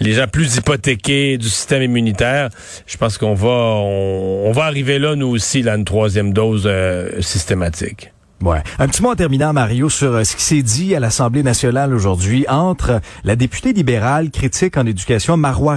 les 0.00 0.12
gens 0.12 0.26
plus 0.26 0.56
hypothéqués 0.56 1.38
du 1.38 1.48
système 1.48 1.82
immunitaire, 1.82 2.48
je 2.86 2.96
pense 2.96 3.18
qu'on 3.18 3.34
va, 3.34 3.48
on, 3.48 4.46
on 4.46 4.52
va 4.52 4.64
arriver 4.64 4.98
là 4.98 5.16
nous 5.16 5.28
aussi, 5.28 5.62
là, 5.62 5.72
troisième 5.84 6.32
dose 6.32 6.64
euh, 6.66 7.20
systématique. 7.20 8.12
Ouais. 8.42 8.62
Un 8.78 8.88
petit 8.88 9.00
mot 9.00 9.10
en 9.10 9.14
terminant, 9.14 9.52
Mario, 9.52 9.88
sur 9.88 10.12
euh, 10.12 10.24
ce 10.24 10.36
qui 10.36 10.42
s'est 10.42 10.62
dit 10.62 10.94
à 10.94 11.00
l'Assemblée 11.00 11.42
nationale 11.42 11.94
aujourd'hui 11.94 12.44
entre 12.48 13.00
la 13.22 13.36
députée 13.36 13.72
libérale 13.72 14.30
critique 14.30 14.76
en 14.76 14.84
éducation, 14.84 15.36
Marois 15.36 15.76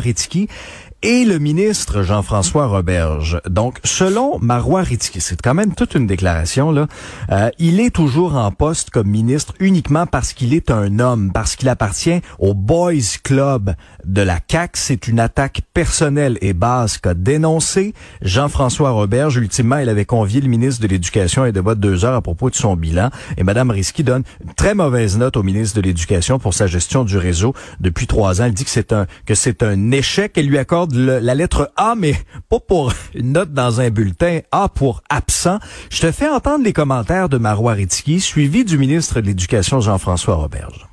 et 1.03 1.25
le 1.25 1.37
ministre 1.37 2.01
Jean-François 2.01 2.65
Roberge. 2.65 3.39
Donc, 3.47 3.79
selon 3.83 4.39
Marois 4.39 4.81
Ritski, 4.81 5.21
c'est 5.21 5.39
quand 5.39 5.53
même 5.53 5.75
toute 5.75 5.93
une 5.93 6.07
déclaration, 6.07 6.71
là, 6.71 6.87
euh, 7.31 7.49
il 7.59 7.79
est 7.79 7.91
toujours 7.91 8.35
en 8.35 8.51
poste 8.51 8.89
comme 8.89 9.07
ministre 9.07 9.53
uniquement 9.59 10.07
parce 10.07 10.33
qu'il 10.33 10.55
est 10.55 10.71
un 10.71 10.99
homme, 10.99 11.31
parce 11.31 11.55
qu'il 11.55 11.69
appartient 11.69 12.19
au 12.39 12.55
Boys 12.55 13.19
Club 13.23 13.75
de 14.05 14.21
la 14.21 14.39
CAQ. 14.49 14.71
C'est 14.73 15.07
une 15.07 15.19
attaque 15.19 15.61
personnelle 15.73 16.39
et 16.41 16.53
basse 16.53 16.97
qu'a 16.97 17.13
dénoncé 17.13 17.93
Jean-François 18.21 18.89
Roberge. 18.89 19.37
Ultimement, 19.37 19.77
il 19.77 19.89
avait 19.89 20.05
convié 20.05 20.41
le 20.41 20.47
ministre 20.47 20.81
de 20.81 20.87
l'Éducation 20.87 21.45
et 21.45 21.51
de 21.51 21.59
vote 21.59 21.79
deux 21.79 22.05
heures 22.05 22.15
à 22.15 22.21
propos 22.21 22.49
de 22.49 22.55
son 22.55 22.75
bilan. 22.75 23.11
Et 23.37 23.43
Madame 23.43 23.69
Risky 23.69 24.03
donne 24.03 24.23
une 24.43 24.53
très 24.53 24.73
mauvaise 24.73 25.17
note 25.17 25.37
au 25.37 25.43
ministre 25.43 25.75
de 25.75 25.81
l'Éducation 25.81 26.39
pour 26.39 26.55
sa 26.55 26.65
gestion 26.65 27.03
du 27.03 27.17
réseau 27.17 27.53
depuis 27.79 28.07
trois 28.07 28.41
ans. 28.41 28.45
Elle 28.45 28.53
dit 28.53 28.65
que 28.65 28.71
c'est 28.71 28.93
un 28.93 29.05
que 29.25 29.35
c'est 29.35 29.61
un 29.61 29.91
échec. 29.91 30.33
Elle 30.37 30.47
lui 30.47 30.57
accorde 30.57 30.86
la 30.95 31.35
lettre 31.35 31.71
A, 31.75 31.95
mais 31.95 32.15
pas 32.49 32.59
pour 32.59 32.93
une 33.13 33.33
note 33.33 33.53
dans 33.53 33.81
un 33.81 33.89
bulletin. 33.89 34.39
A 34.51 34.69
pour 34.69 35.01
absent. 35.09 35.59
Je 35.89 36.01
te 36.01 36.11
fais 36.11 36.29
entendre 36.29 36.63
les 36.63 36.73
commentaires 36.73 37.29
de 37.29 37.37
Marois 37.37 37.73
Ritski, 37.73 38.19
suivi 38.19 38.65
du 38.65 38.77
ministre 38.77 39.21
de 39.21 39.27
l'Éducation 39.27 39.79
Jean-François 39.79 40.35
Roberge. 40.35 40.87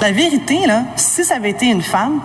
La 0.00 0.12
vérité, 0.12 0.66
là, 0.66 0.84
si 0.96 1.24
ça 1.24 1.36
avait 1.36 1.50
été 1.50 1.66
une 1.66 1.82
femme, 1.82 2.20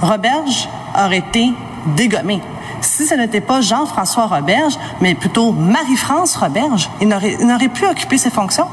Roberge 0.00 0.68
aurait 0.94 1.18
été 1.18 1.52
dégommé. 1.96 2.40
Si 2.80 3.06
ce 3.06 3.14
n'était 3.14 3.40
pas 3.40 3.60
Jean-François 3.60 4.26
Roberge, 4.26 4.78
mais 5.00 5.14
plutôt 5.14 5.52
Marie-France 5.52 6.36
Roberge, 6.36 6.90
il 7.00 7.08
n'aurait 7.08 7.68
plus 7.68 7.86
occupé 7.86 8.18
ces 8.18 8.30
fonctions. 8.30 8.66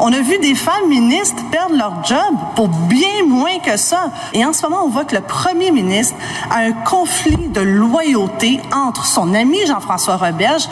On 0.00 0.12
a 0.12 0.20
vu 0.20 0.38
des 0.38 0.54
femmes 0.54 0.88
ministres 0.88 1.42
perdre 1.50 1.76
leur 1.76 2.04
job 2.04 2.34
pour 2.56 2.68
bien 2.68 3.24
moins 3.28 3.58
que 3.60 3.76
ça. 3.76 4.10
Et 4.32 4.44
en 4.44 4.52
ce 4.52 4.62
moment, 4.62 4.84
on 4.84 4.88
voit 4.88 5.04
que 5.04 5.14
le 5.14 5.20
premier 5.20 5.70
ministre 5.70 6.16
a 6.50 6.58
un 6.58 6.72
conflit 6.72 7.48
de 7.48 7.60
loyauté 7.60 8.60
entre 8.74 9.04
son 9.04 9.34
ami 9.34 9.58
Jean-François 9.66 10.16
Roberge, 10.16 10.68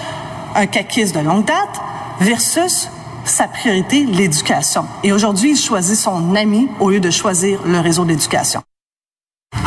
un 0.57 0.67
caquiste 0.67 1.15
de 1.15 1.21
longue 1.21 1.45
date, 1.45 1.81
versus 2.21 2.89
sa 3.25 3.47
priorité, 3.47 4.05
l'éducation. 4.05 4.87
Et 5.05 5.13
aujourd'hui, 5.13 5.53
il 5.53 5.57
choisit 5.57 5.97
son 5.97 6.35
ami 6.35 6.69
au 6.81 6.91
lieu 6.91 7.01
de 7.01 7.11
choisir 7.11 7.61
le 7.65 7.79
réseau 7.79 8.05
d'éducation. 8.05 8.63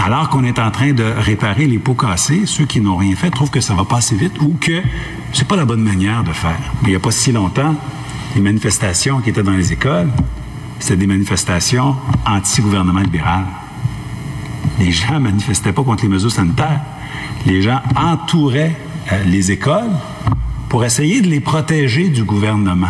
Alors 0.06 0.30
qu'on 0.30 0.44
est 0.44 0.60
en 0.60 0.70
train 0.70 0.94
de 0.94 1.04
réparer 1.04 1.66
les 1.66 1.80
pots 1.80 1.96
cassés, 1.96 2.46
ceux 2.46 2.66
qui 2.66 2.80
n'ont 2.80 2.96
rien 2.96 3.16
fait 3.16 3.32
trouvent 3.32 3.50
que 3.50 3.60
ça 3.60 3.74
va 3.74 3.86
pas 3.86 3.98
assez 3.98 4.16
vite 4.16 4.40
ou 4.40 4.56
que 4.62 4.84
c'est 5.34 5.48
pas 5.48 5.56
la 5.56 5.66
bonne 5.66 5.82
manière 5.82 6.24
de 6.24 6.32
faire. 6.32 6.60
Il 6.84 6.90
n'y 6.90 6.96
a 6.96 7.00
pas 7.00 7.10
si 7.10 7.32
longtemps, 7.32 7.76
les 8.36 8.42
manifestations 8.42 9.20
qui 9.22 9.32
étaient 9.32 9.42
dans 9.42 9.54
les 9.54 9.74
écoles, 9.74 10.10
c'était 10.78 10.98
des 10.98 11.08
manifestations 11.08 11.96
anti-gouvernement 12.28 13.00
libéral. 13.00 13.46
Les 14.78 14.92
gens 14.92 15.20
manifestaient 15.20 15.74
pas 15.74 15.84
contre 15.84 16.04
les 16.04 16.10
mesures 16.10 16.32
sanitaires. 16.32 16.82
Les 17.48 17.64
gens 17.64 17.82
entouraient 17.96 18.78
euh, 19.12 19.24
les 19.24 19.52
écoles 19.52 19.90
pour 20.70 20.86
essayer 20.86 21.22
de 21.22 21.28
les 21.28 21.40
protéger 21.40 22.10
du 22.10 22.24
gouvernement. 22.24 22.90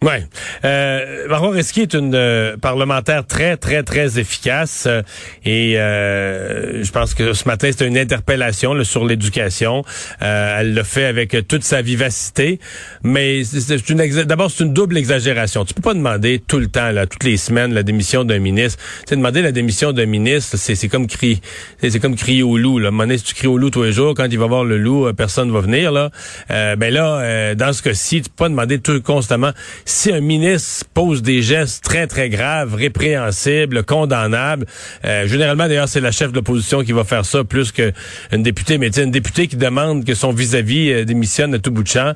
Ouais. 0.00 0.24
Euh, 0.64 1.26
Marois 1.28 1.56
est 1.58 1.94
une 1.94 2.14
euh, 2.14 2.56
parlementaire 2.56 3.26
très, 3.26 3.56
très, 3.56 3.82
très 3.82 4.20
efficace. 4.20 4.84
euh, 4.86 5.02
et 5.44 5.76
euh, 5.76 6.84
je 6.84 6.90
pense 6.92 7.14
que 7.14 7.32
ce 7.32 7.46
matin, 7.48 7.68
c'était 7.72 7.88
une 7.88 7.98
interpellation 7.98 8.74
là, 8.74 8.84
sur 8.84 9.04
l'éducation. 9.04 9.84
Euh, 10.22 10.60
elle 10.60 10.74
le 10.74 10.84
fait 10.84 11.06
avec 11.06 11.36
toute 11.48 11.64
sa 11.64 11.82
vivacité. 11.82 12.60
Mais 13.02 13.42
c'est- 13.42 13.88
une 13.90 13.98
d'abord, 14.24 14.52
c'est 14.52 14.62
une 14.62 14.72
double 14.72 14.96
exagération. 14.98 15.64
Tu 15.64 15.74
peux 15.74 15.82
pas 15.82 15.94
demander 15.94 16.40
tout 16.46 16.60
le 16.60 16.68
temps, 16.68 16.92
là, 16.92 17.06
toutes 17.06 17.24
les 17.24 17.36
semaines, 17.36 17.74
la 17.74 17.82
démission 17.82 18.22
d'un 18.24 18.38
ministre. 18.38 18.78
Tu 19.00 19.10
sais, 19.10 19.16
demander 19.16 19.42
la 19.42 19.50
démission 19.50 19.90
d'un 19.92 20.06
ministre, 20.06 20.56
c'est, 20.58 20.88
comme 20.88 21.08
crier, 21.08 21.40
c'est 21.82 21.98
comme 21.98 22.14
crier 22.14 22.44
au 22.44 22.56
loup. 22.56 22.78
Là. 22.78 22.90
Donné, 22.92 23.18
si 23.18 23.24
tu 23.24 23.34
cries 23.34 23.46
au 23.48 23.58
loup 23.58 23.70
tous 23.70 23.82
les 23.82 23.92
jours, 23.92 24.14
quand 24.14 24.26
il 24.30 24.38
va 24.38 24.46
voir 24.46 24.62
le 24.64 24.78
loup, 24.78 25.06
euh, 25.08 25.12
personne 25.12 25.50
va 25.50 25.60
venir. 25.60 25.90
Là. 25.90 26.10
Euh, 26.52 26.76
ben 26.76 26.92
là, 26.94 27.54
dans 27.56 27.72
ce 27.72 27.82
cas-ci, 27.82 28.22
tu 28.22 28.28
peux 28.30 28.44
pas 28.44 28.48
demander 28.48 28.78
tout 28.78 29.00
constamment. 29.02 29.50
Si 29.88 30.12
un 30.12 30.20
ministre 30.20 30.84
pose 30.92 31.22
des 31.22 31.40
gestes 31.40 31.82
très, 31.82 32.06
très 32.06 32.28
graves, 32.28 32.74
répréhensibles, 32.74 33.84
condamnables, 33.84 34.66
euh, 35.06 35.26
généralement, 35.26 35.66
d'ailleurs, 35.66 35.88
c'est 35.88 36.02
la 36.02 36.12
chef 36.12 36.30
de 36.30 36.36
l'opposition 36.36 36.84
qui 36.84 36.92
va 36.92 37.04
faire 37.04 37.24
ça 37.24 37.42
plus 37.42 37.72
qu'une 37.72 38.42
députée, 38.42 38.76
mais 38.76 38.88
une 38.88 39.10
députée 39.10 39.48
qui 39.48 39.56
demande 39.56 40.04
que 40.04 40.14
son 40.14 40.30
vis-à-vis 40.30 40.92
euh, 40.92 41.04
démissionne 41.06 41.54
à 41.54 41.58
tout 41.58 41.70
bout 41.70 41.82
de 41.82 41.88
champ, 41.88 42.12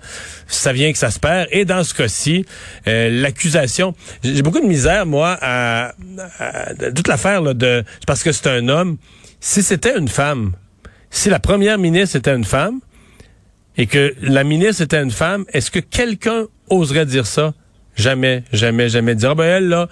ça 0.46 0.74
vient 0.74 0.92
que 0.92 0.98
ça 0.98 1.10
se 1.10 1.18
perd. 1.18 1.48
Et 1.50 1.64
dans 1.64 1.82
ce 1.82 1.94
cas-ci, 1.94 2.44
euh, 2.88 3.08
l'accusation, 3.10 3.94
j'ai 4.22 4.42
beaucoup 4.42 4.60
de 4.60 4.66
misère, 4.66 5.06
moi, 5.06 5.38
à, 5.40 5.94
toute 6.94 7.08
l'affaire 7.08 7.54
de... 7.54 7.84
Parce 8.06 8.22
que 8.22 8.32
c'est 8.32 8.48
un 8.48 8.68
homme. 8.68 8.98
Si 9.40 9.62
c'était 9.62 9.96
une 9.96 10.08
femme, 10.08 10.52
si 11.10 11.30
la 11.30 11.40
première 11.40 11.78
ministre 11.78 12.16
était 12.16 12.34
une 12.34 12.44
femme, 12.44 12.80
et 13.78 13.86
que 13.86 14.14
la 14.20 14.44
ministre 14.44 14.82
était 14.82 15.02
une 15.02 15.10
femme, 15.10 15.46
est-ce 15.54 15.70
que 15.70 15.78
quelqu'un 15.78 16.44
oserait 16.68 17.06
dire 17.06 17.26
ça? 17.26 17.54
Jamais, 17.94 18.42
jamais, 18.54 18.88
jamais 18.88 19.14
dire, 19.14 19.30
ah 19.32 19.34
ben 19.34 19.44
elle, 19.44 19.68
là, 19.68 19.86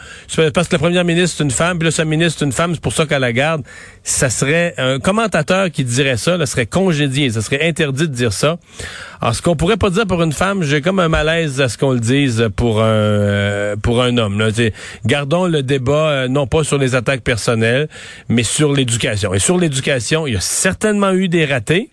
parce 0.54 0.68
que 0.68 0.74
la 0.74 0.78
première 0.78 1.04
ministre, 1.04 1.36
c'est 1.36 1.44
une 1.44 1.50
femme, 1.50 1.78
puis 1.78 1.84
là, 1.84 1.90
sa 1.90 2.06
ministre, 2.06 2.38
c'est 2.38 2.44
une 2.46 2.52
femme, 2.52 2.72
c'est 2.72 2.80
pour 2.80 2.94
ça 2.94 3.04
qu'elle 3.04 3.20
la 3.20 3.34
garde. 3.34 3.62
Ça 4.02 4.30
serait, 4.30 4.74
un 4.78 4.98
commentateur 4.98 5.70
qui 5.70 5.84
dirait 5.84 6.16
ça, 6.16 6.38
là, 6.38 6.46
serait 6.46 6.64
congédié, 6.64 7.28
ça 7.28 7.42
serait 7.42 7.68
interdit 7.68 8.08
de 8.08 8.14
dire 8.14 8.32
ça. 8.32 8.58
Alors, 9.20 9.34
ce 9.34 9.42
qu'on 9.42 9.54
pourrait 9.54 9.76
pas 9.76 9.90
dire 9.90 10.06
pour 10.06 10.22
une 10.22 10.32
femme, 10.32 10.62
j'ai 10.62 10.80
comme 10.80 10.98
un 10.98 11.10
malaise 11.10 11.60
à 11.60 11.68
ce 11.68 11.76
qu'on 11.76 11.92
le 11.92 12.00
dise 12.00 12.48
pour 12.56 12.80
un, 12.80 12.86
euh, 12.86 13.76
pour 13.76 14.02
un 14.02 14.16
homme, 14.16 14.38
là. 14.38 14.48
Gardons 15.04 15.46
le 15.46 15.62
débat, 15.62 16.08
euh, 16.08 16.28
non 16.28 16.46
pas 16.46 16.64
sur 16.64 16.78
les 16.78 16.94
attaques 16.94 17.22
personnelles, 17.22 17.88
mais 18.30 18.44
sur 18.44 18.72
l'éducation. 18.72 19.34
Et 19.34 19.38
sur 19.38 19.58
l'éducation, 19.58 20.26
il 20.26 20.34
y 20.34 20.36
a 20.36 20.40
certainement 20.40 21.12
eu 21.12 21.28
des 21.28 21.44
ratés, 21.44 21.90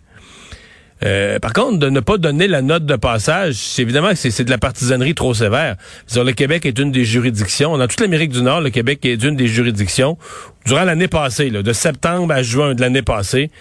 euh, 1.04 1.40
par 1.40 1.54
contre, 1.54 1.78
de 1.78 1.90
ne 1.90 2.00
pas 2.00 2.18
donner 2.18 2.48
la 2.48 2.62
note 2.62 2.86
de 2.86 2.96
passage, 2.96 3.56
c'est 3.56 3.84
évidemment 3.84 4.10
que 4.10 4.16
c'est 4.16 4.44
de 4.44 4.50
la 4.50 4.58
partisanerie 4.58 5.14
trop 5.16 5.34
sévère. 5.34 5.76
le 6.16 6.32
Québec 6.32 6.66
est 6.66 6.80
une 6.80 6.92
des 6.92 7.06
juridictions, 7.06 7.78
dans 7.78 7.88
toute 7.88 8.02
l'Amérique 8.02 8.32
du 8.32 8.42
Nord, 8.42 8.62
le 8.62 8.70
Québec 8.70 9.06
est 9.06 9.24
une 9.24 9.36
des 9.36 9.48
juridictions, 9.48 10.18
durant 10.66 10.84
l'année 10.84 11.08
passée, 11.08 11.50
de 11.50 11.74
septembre 11.74 12.34
à 12.34 12.42
juin 12.42 12.74
de 12.74 12.82
l'année 12.82 13.04
passée, 13.04 13.52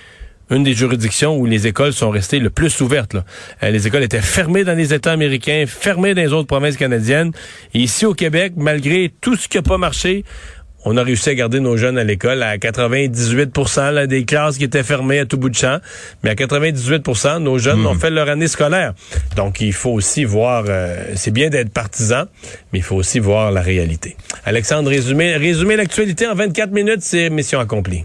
une 0.51 0.63
des 0.63 0.75
juridictions 0.75 1.37
où 1.37 1.45
les 1.45 1.67
écoles 1.67 1.93
sont 1.93 2.11
restées 2.11 2.39
le 2.39 2.51
plus 2.51 2.81
ouvertes. 2.81 3.17
Euh, 3.63 3.71
les 3.71 3.87
écoles 3.87 4.05
étaient 4.05 4.21
fermées 4.21 4.65
dans 4.65 4.77
les 4.77 4.95
États 4.95 5.13
américains, 5.13 5.65
fermées 5.67 6.15
dans 6.15 6.23
les 6.23 6.33
autres 6.33 6.47
provinces 6.47 6.77
canadiennes. 6.77 7.33
Ici 7.75 8.07
au 8.07 8.15
Québec, 8.15 8.53
malgré 8.57 9.13
tout 9.21 9.37
ce 9.37 9.49
qui 9.49 9.57
n'a 9.57 9.63
pas 9.63 9.79
marché, 9.79 10.25
on 10.87 10.97
a 10.97 11.03
réussi 11.03 11.31
à 11.31 11.35
garder 11.35 11.59
nos 11.59 11.77
jeunes 11.77 11.99
à 11.99 12.05
l'école 12.05 12.45
à 12.45 12.59
98 12.59 13.53
là, 13.93 14.07
des 14.07 14.25
classes 14.25 14.57
qui 14.57 14.65
étaient 14.65 14.85
fermées 14.85 15.19
à 15.19 15.27
tout 15.27 15.37
bout 15.37 15.51
de 15.51 15.55
champ, 15.55 15.79
mais 16.23 16.31
à 16.31 16.37
98 16.37 17.05
nos 17.41 17.59
jeunes 17.59 17.81
hmm. 17.81 17.87
ont 17.87 17.95
fait 17.95 18.11
leur 18.11 18.29
année 18.29 18.47
scolaire. 18.47 18.95
Donc 19.35 19.61
il 19.61 19.73
faut 19.73 19.91
aussi 19.91 20.25
voir, 20.25 20.65
euh, 20.69 20.97
c'est 21.17 21.33
bien 21.33 21.51
d'être 21.51 21.71
partisan, 21.71 22.27
mais 22.73 22.79
il 22.79 22.83
faut 22.83 22.95
aussi 22.95 23.19
voir 23.19 23.51
la 23.51 23.63
réalité. 23.63 24.17
Alexandre, 24.45 24.89
résumer, 24.89 25.37
résumer 25.37 25.75
l'actualité 25.75 26.29
en 26.29 26.35
24 26.35 26.71
minutes, 26.71 27.03
c'est 27.03 27.31
mission 27.31 27.59
accomplie. 27.59 28.05